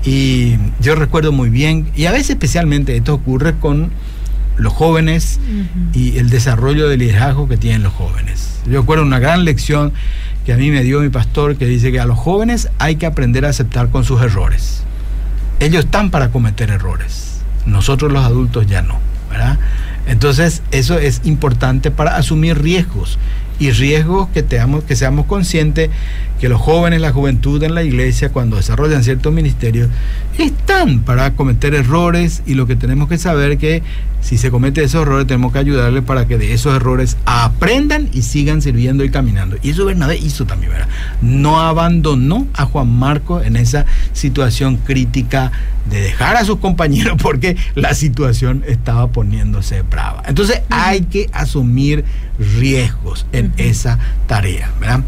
Y 0.04 0.56
yo 0.80 0.96
recuerdo 0.96 1.30
muy 1.30 1.50
bien, 1.50 1.88
y 1.94 2.06
a 2.06 2.12
veces 2.12 2.30
especialmente 2.30 2.96
esto 2.96 3.14
ocurre 3.14 3.54
con 3.54 3.92
los 4.56 4.72
jóvenes 4.72 5.40
y 5.92 6.18
el 6.18 6.30
desarrollo 6.30 6.88
del 6.88 7.00
liderazgo 7.00 7.48
que 7.48 7.56
tienen 7.56 7.82
los 7.82 7.92
jóvenes. 7.92 8.60
Yo 8.66 8.80
recuerdo 8.80 9.04
una 9.04 9.18
gran 9.18 9.44
lección 9.44 9.92
que 10.44 10.52
a 10.52 10.56
mí 10.56 10.70
me 10.70 10.82
dio 10.82 11.00
mi 11.00 11.08
pastor 11.08 11.56
que 11.56 11.66
dice 11.66 11.92
que 11.92 12.00
a 12.00 12.06
los 12.06 12.18
jóvenes 12.18 12.68
hay 12.78 12.96
que 12.96 13.06
aprender 13.06 13.44
a 13.44 13.50
aceptar 13.50 13.88
con 13.90 14.04
sus 14.04 14.22
errores. 14.22 14.82
Ellos 15.60 15.84
están 15.84 16.10
para 16.10 16.30
cometer 16.30 16.70
errores, 16.70 17.40
nosotros 17.66 18.12
los 18.12 18.24
adultos 18.24 18.66
ya 18.66 18.82
no, 18.82 18.98
¿verdad? 19.30 19.58
Entonces 20.06 20.62
eso 20.72 20.98
es 20.98 21.20
importante 21.24 21.90
para 21.90 22.16
asumir 22.16 22.60
riesgos 22.60 23.18
y 23.58 23.70
riesgos 23.70 24.28
que, 24.30 24.44
que 24.44 24.96
seamos 24.96 25.26
conscientes 25.26 25.90
que 26.42 26.48
los 26.48 26.60
jóvenes, 26.60 27.00
la 27.00 27.12
juventud 27.12 27.62
en 27.62 27.72
la 27.72 27.84
iglesia, 27.84 28.30
cuando 28.30 28.56
desarrollan 28.56 29.04
ciertos 29.04 29.32
ministerios, 29.32 29.88
están 30.36 31.04
para 31.04 31.36
cometer 31.36 31.72
errores 31.72 32.42
y 32.46 32.54
lo 32.54 32.66
que 32.66 32.74
tenemos 32.74 33.08
que 33.08 33.16
saber 33.16 33.58
que 33.58 33.84
si 34.20 34.38
se 34.38 34.50
comete 34.50 34.82
esos 34.82 35.02
errores 35.02 35.28
tenemos 35.28 35.52
que 35.52 35.60
ayudarles 35.60 36.02
para 36.02 36.26
que 36.26 36.38
de 36.38 36.52
esos 36.52 36.74
errores 36.74 37.16
aprendan 37.26 38.08
y 38.12 38.22
sigan 38.22 38.60
sirviendo 38.60 39.04
y 39.04 39.10
caminando. 39.12 39.56
Y 39.62 39.70
eso 39.70 39.84
Bernabé 39.84 40.16
hizo 40.16 40.44
también, 40.44 40.72
¿verdad? 40.72 40.88
No 41.20 41.60
abandonó 41.60 42.48
a 42.54 42.64
Juan 42.64 42.88
Marco 42.88 43.40
en 43.40 43.54
esa 43.54 43.86
situación 44.12 44.78
crítica 44.78 45.52
de 45.88 46.00
dejar 46.00 46.34
a 46.34 46.44
sus 46.44 46.58
compañeros 46.58 47.18
porque 47.22 47.56
la 47.76 47.94
situación 47.94 48.64
estaba 48.66 49.06
poniéndose 49.12 49.82
brava. 49.82 50.24
Entonces 50.26 50.62
hay 50.70 51.02
que 51.02 51.30
asumir 51.32 52.04
riesgos 52.58 53.26
en 53.30 53.52
esa 53.58 54.00
tarea, 54.26 54.72
¿verdad? 54.80 55.04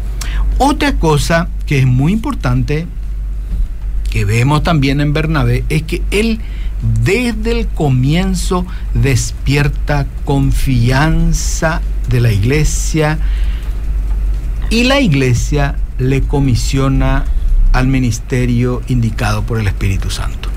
Otra 0.57 0.95
cosa 0.95 1.49
que 1.65 1.79
es 1.79 1.85
muy 1.85 2.13
importante 2.13 2.87
que 4.09 4.23
vemos 4.23 4.63
también 4.63 5.01
en 5.01 5.11
Bernabé 5.11 5.65
es 5.67 5.83
que 5.83 6.01
él 6.11 6.39
desde 7.03 7.51
el 7.51 7.67
comienzo 7.67 8.65
despierta 8.93 10.05
confianza 10.23 11.81
de 12.09 12.21
la 12.21 12.31
iglesia 12.31 13.19
y 14.69 14.85
la 14.85 15.01
iglesia 15.01 15.75
le 15.97 16.21
comisiona 16.21 17.25
al 17.73 17.87
ministerio 17.87 18.81
indicado 18.87 19.43
por 19.43 19.59
el 19.59 19.67
Espíritu 19.67 20.09
Santo. 20.09 20.49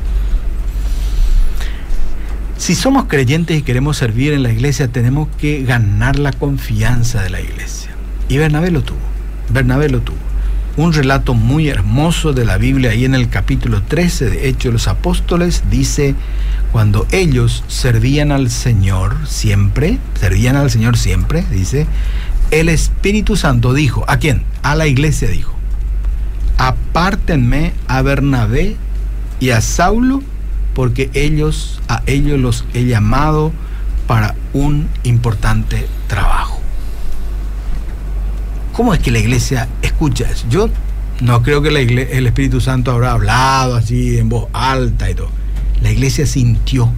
Si 2.56 2.74
somos 2.74 3.04
creyentes 3.04 3.58
y 3.58 3.62
queremos 3.62 3.96
servir 3.96 4.32
en 4.32 4.44
la 4.44 4.52
iglesia, 4.52 4.88
tenemos 4.88 5.28
que 5.38 5.64
ganar 5.64 6.18
la 6.18 6.32
confianza 6.32 7.22
de 7.22 7.30
la 7.30 7.40
iglesia. 7.40 7.90
Y 8.28 8.36
Bernabé 8.36 8.70
lo 8.70 8.82
tuvo. 8.82 9.17
Bernabé 9.50 9.88
lo 9.88 10.00
tuvo 10.00 10.18
un 10.78 10.92
relato 10.92 11.34
muy 11.34 11.68
hermoso 11.68 12.32
de 12.32 12.44
la 12.44 12.56
Biblia 12.56 12.92
ahí 12.92 13.04
en 13.04 13.16
el 13.16 13.28
capítulo 13.28 13.82
13 13.82 14.30
de 14.30 14.48
Hechos 14.48 14.64
de 14.66 14.72
los 14.72 14.86
Apóstoles 14.86 15.64
dice, 15.68 16.14
cuando 16.70 17.04
ellos 17.10 17.64
servían 17.66 18.30
al 18.30 18.48
Señor 18.48 19.16
siempre, 19.26 19.98
servían 20.20 20.54
al 20.54 20.70
Señor 20.70 20.96
siempre, 20.96 21.44
dice, 21.50 21.88
el 22.52 22.68
Espíritu 22.68 23.34
Santo 23.34 23.74
dijo, 23.74 24.04
¿a 24.06 24.18
quién? 24.18 24.44
A 24.62 24.76
la 24.76 24.86
iglesia 24.86 25.28
dijo, 25.28 25.52
apártenme 26.58 27.72
a 27.88 28.00
Bernabé 28.02 28.76
y 29.40 29.50
a 29.50 29.60
Saulo, 29.60 30.22
porque 30.74 31.10
ellos, 31.12 31.82
a 31.88 32.04
ellos 32.06 32.38
los 32.38 32.64
he 32.72 32.84
llamado 32.84 33.50
para 34.06 34.36
un 34.52 34.88
importante 35.02 35.88
trabajo. 36.06 36.57
¿Cómo 38.78 38.94
es 38.94 39.00
que 39.00 39.10
la 39.10 39.18
iglesia 39.18 39.66
escucha 39.82 40.30
eso? 40.30 40.46
Yo 40.48 40.70
no 41.20 41.42
creo 41.42 41.60
que 41.60 41.68
el 41.68 42.26
Espíritu 42.28 42.60
Santo 42.60 42.92
habrá 42.92 43.10
hablado 43.10 43.74
así 43.74 44.18
en 44.18 44.28
voz 44.28 44.46
alta 44.52 45.10
y 45.10 45.16
todo. 45.16 45.30
La 45.82 45.90
iglesia 45.90 46.26
sintió, 46.26 46.88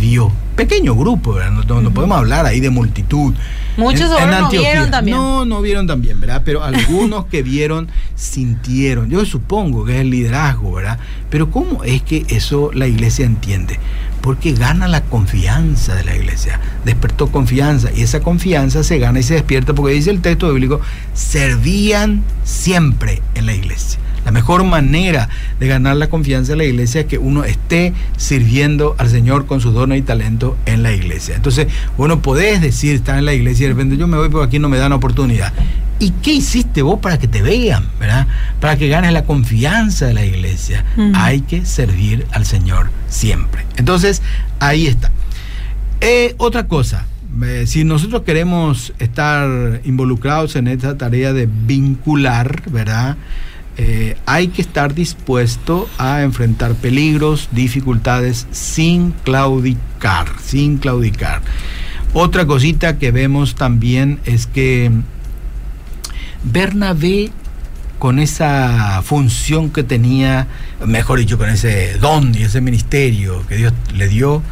vio. 0.00 0.32
Pequeño 0.56 0.94
grupo, 0.94 1.34
¿verdad? 1.34 1.52
No, 1.82 1.90
podemos 1.90 2.16
hablar 2.16 2.46
ahí 2.46 2.60
de 2.60 2.70
multitud. 2.70 3.34
Muchos 3.78 4.10
en, 4.20 4.30
no 4.30 4.50
vieron 4.50 4.90
también. 4.90 5.16
No, 5.16 5.44
no 5.44 5.62
vieron 5.62 5.86
también, 5.86 6.20
¿verdad? 6.20 6.42
Pero 6.44 6.62
algunos 6.62 7.26
que 7.30 7.42
vieron 7.42 7.88
sintieron. 8.14 9.08
Yo 9.08 9.24
supongo 9.24 9.84
que 9.84 9.94
es 9.94 10.00
el 10.00 10.10
liderazgo, 10.10 10.72
¿verdad? 10.72 10.98
Pero 11.30 11.50
¿cómo 11.50 11.84
es 11.84 12.02
que 12.02 12.26
eso 12.28 12.70
la 12.74 12.86
iglesia 12.86 13.24
entiende? 13.24 13.78
porque 14.20 14.52
gana 14.52 14.88
la 14.88 15.02
confianza 15.02 15.94
de 15.94 16.04
la 16.04 16.16
iglesia. 16.16 16.60
Despertó 16.84 17.30
confianza 17.30 17.90
y 17.94 18.02
esa 18.02 18.20
confianza 18.20 18.82
se 18.82 18.98
gana 18.98 19.20
y 19.20 19.22
se 19.22 19.34
despierta 19.34 19.74
porque 19.74 19.94
dice 19.94 20.10
el 20.10 20.20
texto 20.20 20.48
bíblico, 20.52 20.80
servían 21.14 22.22
siempre 22.44 23.22
en 23.34 23.46
la 23.46 23.54
iglesia. 23.54 23.98
La 24.28 24.32
mejor 24.32 24.62
manera 24.62 25.30
de 25.58 25.66
ganar 25.68 25.96
la 25.96 26.10
confianza 26.10 26.52
de 26.52 26.58
la 26.58 26.64
iglesia 26.66 27.00
es 27.00 27.06
que 27.06 27.16
uno 27.16 27.44
esté 27.44 27.94
sirviendo 28.18 28.94
al 28.98 29.08
Señor 29.08 29.46
con 29.46 29.62
sus 29.62 29.72
dones 29.72 30.00
y 30.00 30.02
talento 30.02 30.54
en 30.66 30.82
la 30.82 30.92
iglesia. 30.92 31.34
Entonces, 31.34 31.68
bueno, 31.96 32.20
podés 32.20 32.60
decir, 32.60 32.94
estar 32.94 33.18
en 33.18 33.24
la 33.24 33.32
iglesia 33.32 33.64
y 33.64 33.68
de 33.68 33.72
repente 33.72 33.96
yo 33.96 34.06
me 34.06 34.18
voy 34.18 34.28
porque 34.28 34.48
aquí 34.48 34.58
no 34.58 34.68
me 34.68 34.76
dan 34.76 34.92
oportunidad. 34.92 35.54
¿Y 35.98 36.10
qué 36.10 36.34
hiciste 36.34 36.82
vos 36.82 36.98
para 37.00 37.18
que 37.18 37.26
te 37.26 37.40
vean, 37.40 37.88
verdad? 37.98 38.26
Para 38.60 38.76
que 38.76 38.88
ganes 38.88 39.14
la 39.14 39.24
confianza 39.24 40.04
de 40.04 40.12
la 40.12 40.26
iglesia. 40.26 40.84
Hay 41.14 41.40
que 41.40 41.64
servir 41.64 42.26
al 42.30 42.44
Señor 42.44 42.90
siempre. 43.08 43.64
Entonces, 43.78 44.20
ahí 44.60 44.88
está. 44.88 45.10
Eh, 46.02 46.34
otra 46.36 46.68
cosa, 46.68 47.06
eh, 47.44 47.64
si 47.66 47.82
nosotros 47.82 48.24
queremos 48.24 48.92
estar 48.98 49.80
involucrados 49.86 50.54
en 50.56 50.68
esta 50.68 50.98
tarea 50.98 51.32
de 51.32 51.48
vincular, 51.50 52.70
¿verdad? 52.70 53.16
Eh, 53.80 54.16
hay 54.26 54.48
que 54.48 54.60
estar 54.60 54.92
dispuesto 54.92 55.88
a 55.98 56.22
enfrentar 56.22 56.74
peligros, 56.74 57.48
dificultades 57.52 58.48
sin 58.50 59.12
claudicar, 59.12 60.26
sin 60.42 60.78
claudicar. 60.78 61.42
Otra 62.12 62.46
cosita 62.46 62.98
que 62.98 63.12
vemos 63.12 63.54
también 63.54 64.18
es 64.24 64.46
que 64.48 64.90
Bernabé 66.42 67.30
con 67.98 68.18
esa 68.18 69.02
función 69.02 69.70
que 69.70 69.82
tenía, 69.82 70.46
mejor 70.84 71.18
dicho, 71.18 71.38
con 71.38 71.48
ese 71.48 71.98
don 71.98 72.34
y 72.34 72.42
ese 72.42 72.60
ministerio 72.60 73.44
que 73.46 73.56
Dios 73.56 73.72
le 73.94 74.08
dio 74.08 74.42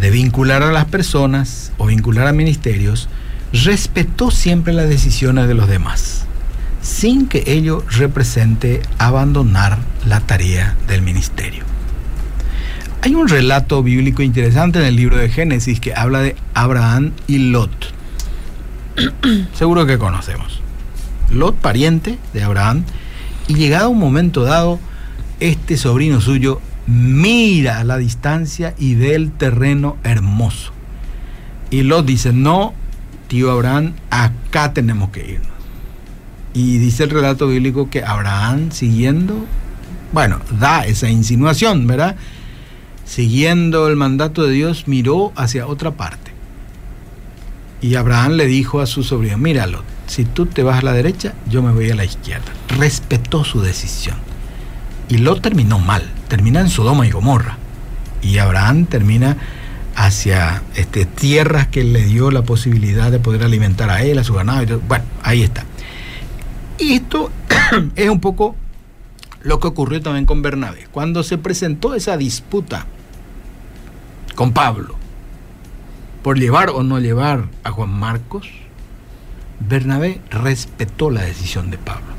de 0.00 0.10
vincular 0.10 0.62
a 0.62 0.72
las 0.72 0.86
personas 0.86 1.72
o 1.76 1.86
vincular 1.86 2.26
a 2.26 2.32
ministerios, 2.32 3.08
respetó 3.52 4.30
siempre 4.30 4.72
las 4.72 4.88
decisiones 4.88 5.46
de 5.46 5.54
los 5.54 5.68
demás, 5.68 6.26
sin 6.84 7.28
que 7.28 7.44
ello 7.46 7.82
represente 7.88 8.82
abandonar 8.98 9.78
la 10.06 10.20
tarea 10.20 10.76
del 10.86 11.00
ministerio. 11.00 11.64
Hay 13.00 13.14
un 13.14 13.26
relato 13.26 13.82
bíblico 13.82 14.22
interesante 14.22 14.78
en 14.78 14.84
el 14.84 14.96
libro 14.96 15.16
de 15.16 15.30
Génesis 15.30 15.80
que 15.80 15.94
habla 15.94 16.20
de 16.20 16.36
Abraham 16.52 17.12
y 17.26 17.38
Lot. 17.38 17.92
Seguro 19.54 19.86
que 19.86 19.96
conocemos. 19.96 20.60
Lot, 21.30 21.56
pariente 21.56 22.18
de 22.34 22.42
Abraham, 22.42 22.84
y 23.48 23.54
llegado 23.54 23.88
un 23.88 23.98
momento 23.98 24.44
dado, 24.44 24.78
este 25.40 25.78
sobrino 25.78 26.20
suyo 26.20 26.60
mira 26.86 27.80
a 27.80 27.84
la 27.84 27.96
distancia 27.96 28.74
y 28.78 28.94
ve 28.94 29.14
el 29.14 29.32
terreno 29.32 29.96
hermoso. 30.04 30.72
Y 31.70 31.82
Lot 31.82 32.04
dice, 32.04 32.34
no, 32.34 32.74
tío 33.28 33.50
Abraham, 33.50 33.94
acá 34.10 34.74
tenemos 34.74 35.08
que 35.08 35.26
irnos. 35.26 35.53
Y 36.54 36.78
dice 36.78 37.04
el 37.04 37.10
relato 37.10 37.48
bíblico 37.48 37.90
que 37.90 38.04
Abraham 38.04 38.70
siguiendo, 38.70 39.44
bueno, 40.12 40.38
da 40.58 40.86
esa 40.86 41.10
insinuación, 41.10 41.86
¿verdad? 41.86 42.14
Siguiendo 43.04 43.88
el 43.88 43.96
mandato 43.96 44.44
de 44.44 44.52
Dios, 44.52 44.86
miró 44.86 45.32
hacia 45.36 45.66
otra 45.66 45.90
parte. 45.90 46.32
Y 47.82 47.96
Abraham 47.96 48.32
le 48.32 48.46
dijo 48.46 48.80
a 48.80 48.86
su 48.86 49.02
sobrino, 49.02 49.36
míralo, 49.36 49.82
si 50.06 50.24
tú 50.24 50.46
te 50.46 50.62
vas 50.62 50.78
a 50.78 50.82
la 50.82 50.92
derecha, 50.92 51.34
yo 51.50 51.62
me 51.62 51.72
voy 51.72 51.90
a 51.90 51.94
la 51.94 52.04
izquierda. 52.04 52.52
Respetó 52.78 53.44
su 53.44 53.60
decisión. 53.60 54.16
Y 55.08 55.18
lo 55.18 55.40
terminó 55.40 55.78
mal, 55.80 56.08
termina 56.28 56.60
en 56.60 56.70
Sodoma 56.70 57.06
y 57.06 57.10
Gomorra. 57.10 57.58
Y 58.22 58.38
Abraham 58.38 58.86
termina 58.86 59.36
hacia 59.96 60.62
este, 60.76 61.04
tierras 61.04 61.68
que 61.68 61.84
le 61.84 62.04
dio 62.04 62.30
la 62.30 62.42
posibilidad 62.42 63.10
de 63.10 63.18
poder 63.18 63.42
alimentar 63.42 63.90
a 63.90 64.02
él, 64.02 64.18
a 64.18 64.24
su 64.24 64.34
ganado. 64.34 64.80
Bueno, 64.86 65.04
ahí 65.22 65.42
está. 65.42 65.64
Y 66.78 66.94
esto 66.94 67.30
es 67.96 68.08
un 68.08 68.20
poco 68.20 68.56
lo 69.42 69.60
que 69.60 69.68
ocurrió 69.68 70.00
también 70.00 70.26
con 70.26 70.42
Bernabé. 70.42 70.88
Cuando 70.90 71.22
se 71.22 71.38
presentó 71.38 71.94
esa 71.94 72.16
disputa 72.16 72.86
con 74.34 74.52
Pablo, 74.52 74.96
por 76.22 76.38
llevar 76.38 76.70
o 76.70 76.82
no 76.82 76.98
llevar 76.98 77.44
a 77.62 77.70
Juan 77.70 77.90
Marcos, 77.90 78.48
Bernabé 79.60 80.20
respetó 80.30 81.10
la 81.10 81.22
decisión 81.22 81.70
de 81.70 81.78
Pablo. 81.78 82.14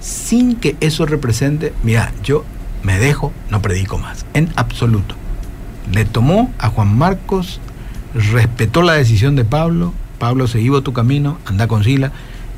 Sin 0.00 0.56
que 0.56 0.76
eso 0.80 1.06
represente, 1.06 1.72
mira, 1.82 2.12
yo 2.22 2.44
me 2.82 2.98
dejo, 2.98 3.32
no 3.50 3.62
predico 3.62 3.98
más, 3.98 4.26
en 4.34 4.52
absoluto. 4.56 5.14
Le 5.92 6.04
tomó 6.04 6.52
a 6.58 6.68
Juan 6.68 6.96
Marcos, 6.98 7.60
respetó 8.14 8.82
la 8.82 8.94
decisión 8.94 9.36
de 9.36 9.44
Pablo, 9.44 9.94
Pablo 10.18 10.46
se 10.48 10.60
iba 10.60 10.80
tu 10.80 10.92
camino, 10.92 11.38
anda 11.46 11.68
con 11.68 11.84
Sila, 11.84 12.12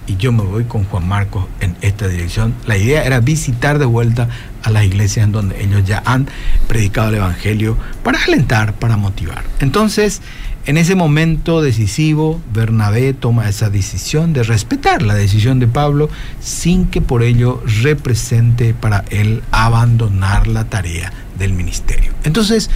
y 0.08 0.16
yo 0.16 0.32
me 0.32 0.42
voy 0.42 0.64
con 0.64 0.84
Juan 0.84 1.06
Marcos 1.06 1.44
en 1.60 1.76
esta 1.82 2.08
dirección. 2.08 2.54
La 2.66 2.76
idea 2.78 3.04
era 3.04 3.20
visitar 3.20 3.78
de 3.78 3.84
vuelta 3.84 4.28
a 4.62 4.70
las 4.70 4.84
iglesias 4.84 5.24
en 5.24 5.32
donde 5.32 5.62
ellos 5.62 5.84
ya 5.84 6.02
han 6.04 6.26
predicado 6.66 7.10
el 7.10 7.16
Evangelio 7.16 7.76
para 8.02 8.22
alentar, 8.24 8.72
para 8.72 8.96
motivar. 8.96 9.44
Entonces, 9.60 10.22
en 10.64 10.78
ese 10.78 10.94
momento 10.94 11.62
decisivo, 11.62 12.40
Bernabé 12.52 13.12
toma 13.12 13.48
esa 13.48 13.70
decisión 13.70 14.32
de 14.32 14.42
respetar 14.42 15.02
la 15.02 15.14
decisión 15.14 15.58
de 15.60 15.66
Pablo 15.66 16.08
sin 16.40 16.86
que 16.86 17.00
por 17.00 17.22
ello 17.22 17.62
represente 17.82 18.74
para 18.74 19.04
él 19.10 19.42
abandonar 19.50 20.46
la 20.46 20.64
tarea 20.64 21.12
del 21.38 21.52
ministerio. 21.52 22.12
Entonces, 22.24 22.70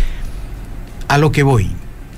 a 1.08 1.18
lo 1.18 1.32
que 1.32 1.42
voy, 1.42 1.70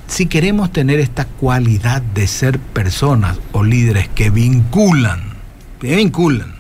si 0.07 0.27
queremos 0.27 0.73
tener 0.73 1.01
esta 1.01 1.25
cualidad 1.25 2.03
de 2.03 2.27
ser 2.27 2.59
personas 2.59 3.39
o 3.53 3.65
líderes 3.65 4.09
que 4.09 4.31
vinculan, 4.31 5.23
que 5.81 5.97
vinculan, 5.97 6.55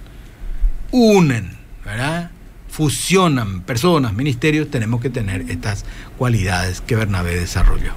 unen, 0.90 1.50
¿verdad? 1.85 2.30
fusionan 2.68 3.61
personas, 3.61 4.14
ministerios, 4.14 4.68
tenemos 4.68 5.00
que 5.00 5.09
tener 5.09 5.48
estas 5.48 5.85
cualidades 6.18 6.80
que 6.80 6.96
Bernabé 6.96 7.38
desarrolló. 7.38 7.92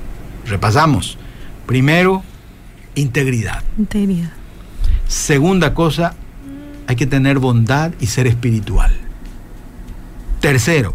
Repasamos. 0.46 1.18
Primero, 1.66 2.22
integridad. 2.94 3.64
Integridad. 3.80 4.34
Segunda 5.08 5.74
cosa, 5.74 6.14
hay 6.86 6.96
que 6.96 7.08
tener 7.08 7.40
bondad 7.40 7.92
y 8.00 8.06
ser 8.06 8.28
espiritual. 8.28 8.96
Tercero, 10.42 10.94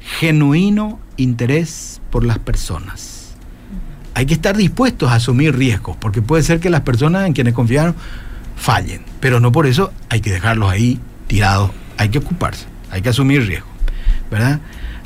genuino 0.00 0.98
interés 1.18 2.00
por 2.10 2.24
las 2.24 2.38
personas 2.38 3.17
hay 4.18 4.26
que 4.26 4.34
estar 4.34 4.56
dispuestos 4.56 5.12
a 5.12 5.14
asumir 5.14 5.56
riesgos, 5.56 5.96
porque 5.96 6.20
puede 6.20 6.42
ser 6.42 6.58
que 6.58 6.70
las 6.70 6.80
personas 6.80 7.28
en 7.28 7.34
quienes 7.34 7.54
confiaron 7.54 7.94
fallen, 8.56 9.02
pero 9.20 9.38
no 9.38 9.52
por 9.52 9.68
eso 9.68 9.92
hay 10.08 10.20
que 10.20 10.32
dejarlos 10.32 10.68
ahí 10.72 10.98
tirados, 11.28 11.70
hay 11.98 12.08
que 12.08 12.18
ocuparse, 12.18 12.66
hay 12.90 13.00
que 13.00 13.10
asumir 13.10 13.46
riesgos, 13.46 13.70
¿verdad? 14.28 14.58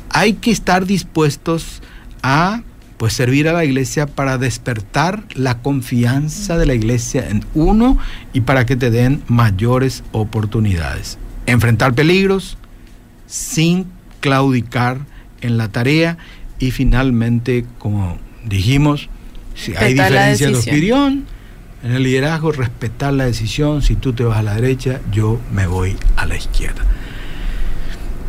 Hay 0.09 0.33
que 0.33 0.49
estar 0.49 0.87
dispuestos 0.87 1.83
a 2.23 2.63
pues 2.97 3.13
servir 3.13 3.47
a 3.47 3.53
la 3.53 3.63
iglesia 3.65 4.07
para 4.07 4.39
despertar 4.39 5.21
la 5.35 5.59
confianza 5.59 6.57
de 6.57 6.65
la 6.65 6.73
iglesia 6.73 7.29
en 7.29 7.45
uno 7.53 7.99
y 8.33 8.41
para 8.41 8.65
que 8.65 8.77
te 8.77 8.89
den 8.89 9.21
mayores 9.27 10.03
oportunidades. 10.11 11.19
Enfrentar 11.45 11.93
peligros 11.93 12.57
sin 13.27 13.85
claudicar 14.21 15.01
en 15.41 15.59
la 15.59 15.67
tarea 15.67 16.17
y 16.57 16.71
finalmente, 16.71 17.67
como 17.77 18.17
dijimos, 18.45 19.09
si 19.55 19.75
hay 19.75 19.93
diferencia 19.93 20.49
de 20.49 20.55
opinión, 20.55 21.25
en 21.83 21.91
el 21.91 22.03
liderazgo 22.03 22.51
respetar 22.51 23.13
la 23.13 23.25
decisión, 23.25 23.81
si 23.81 23.95
tú 23.95 24.13
te 24.13 24.23
vas 24.23 24.37
a 24.37 24.43
la 24.43 24.55
derecha, 24.55 25.01
yo 25.11 25.39
me 25.51 25.67
voy 25.67 25.97
a 26.15 26.25
la 26.25 26.35
izquierda. 26.35 26.81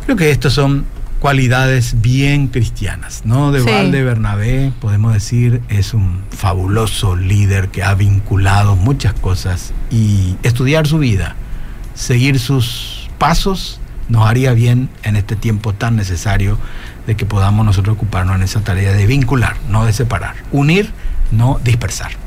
Creo 0.05 0.17
que 0.17 0.29
estas 0.29 0.53
son 0.53 0.85
cualidades 1.19 2.01
bien 2.01 2.47
cristianas, 2.47 3.23
¿no? 3.25 3.51
De 3.51 3.61
Valde 3.61 4.03
Bernabé, 4.03 4.71
podemos 4.79 5.13
decir, 5.13 5.61
es 5.69 5.93
un 5.93 6.21
fabuloso 6.29 7.15
líder 7.15 7.69
que 7.69 7.81
ha 7.81 7.95
vinculado 7.95 8.75
muchas 8.75 9.13
cosas 9.13 9.73
y 9.89 10.35
estudiar 10.43 10.85
su 10.85 10.99
vida, 10.99 11.35
seguir 11.95 12.39
sus 12.39 13.09
pasos, 13.17 13.79
nos 14.09 14.27
haría 14.27 14.53
bien 14.53 14.89
en 15.03 15.15
este 15.15 15.35
tiempo 15.35 15.73
tan 15.73 15.95
necesario 15.95 16.57
de 17.07 17.15
que 17.15 17.25
podamos 17.25 17.65
nosotros 17.65 17.95
ocuparnos 17.95 18.35
en 18.35 18.43
esa 18.43 18.61
tarea 18.61 18.93
de 18.93 19.05
vincular, 19.05 19.55
no 19.69 19.85
de 19.85 19.93
separar, 19.93 20.35
unir, 20.51 20.91
no 21.31 21.59
dispersar. 21.63 22.24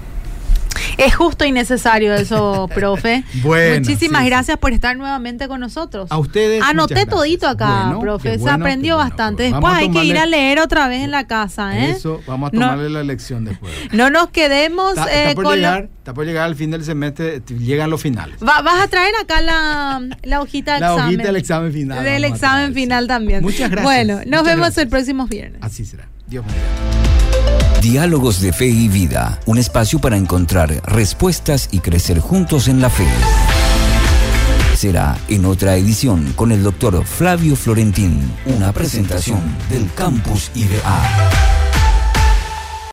Es 0.99 1.15
justo 1.15 1.45
y 1.45 1.53
necesario 1.53 2.13
eso, 2.13 2.69
profe. 2.75 3.25
bueno, 3.43 3.81
Muchísimas 3.81 4.27
gracias 4.27 4.59
por 4.59 4.73
estar 4.73 4.97
nuevamente 4.97 5.47
con 5.47 5.61
nosotros. 5.61 6.11
A 6.11 6.19
ustedes. 6.19 6.63
Anoté 6.63 7.07
todito 7.07 7.47
acá, 7.49 7.97
profe. 8.01 8.39
Se 8.39 8.51
aprendió 8.51 8.97
bastante. 8.97 9.45
después 9.45 9.73
hay 9.73 9.91
que 9.91 10.05
ir 10.05 10.19
a 10.19 10.27
leer 10.27 10.59
otra 10.59 10.89
vez 10.89 11.03
en 11.03 11.13
la 11.13 11.27
casa. 11.27 11.79
¿eh? 11.79 11.91
Eso, 11.91 12.21
vamos 12.27 12.49
a 12.49 12.51
tomarle 12.51 12.91
la 12.91 13.05
lección 13.05 13.45
después. 13.45 13.73
No 13.93 14.11
nos 14.11 14.31
quedemos 14.31 14.99
está, 14.99 15.31
eh, 15.31 15.35
por 15.35 15.55
llegar, 15.55 15.89
está 15.99 16.13
por 16.15 16.27
llegar 16.27 16.45
al 16.47 16.57
fin 16.57 16.71
del 16.71 16.85
semestre, 16.85 17.43
llegan 17.47 17.91
los 17.91 18.03
finales. 18.03 18.41
vas 18.41 18.83
a 18.83 18.89
traer 18.89 19.15
acá 19.21 19.41
la, 19.41 20.03
la 20.25 20.41
hojita 20.41 20.75
del 20.75 20.81
la 20.81 20.87
examen. 20.89 20.99
La 20.99 21.07
hojita 21.07 21.27
del 21.29 21.37
examen 21.37 21.73
final. 21.73 22.05
Del 22.05 22.25
examen 22.25 22.75
final 22.75 23.07
también. 23.07 23.43
Muchas 23.43 23.71
gracias. 23.71 23.85
Bueno, 23.85 24.21
nos 24.27 24.45
vemos 24.45 24.77
el 24.79 24.89
próximo 24.89 25.27
viernes. 25.27 25.61
Así 25.63 25.85
será. 25.85 26.09
Dios 26.27 26.45
mío. 26.45 27.18
Diálogos 27.81 28.41
de 28.41 28.53
Fe 28.53 28.67
y 28.67 28.89
Vida, 28.89 29.41
un 29.47 29.59
espacio 29.59 29.99
para 29.99 30.17
encontrar 30.17 30.83
respuestas 30.85 31.69
y 31.71 31.79
crecer 31.79 32.19
juntos 32.19 32.69
en 32.69 32.81
la 32.81 32.91
fe. 32.91 33.07
Será 34.75 35.17
en 35.29 35.45
otra 35.45 35.77
edición 35.77 36.33
con 36.37 36.53
el 36.53 36.63
doctor 36.63 37.05
Flavio 37.05 37.57
Florentín, 37.57 38.21
una 38.47 38.73
presentación 38.73 39.41
del 39.71 39.93
Campus 39.95 40.51
IBA. 40.55 41.68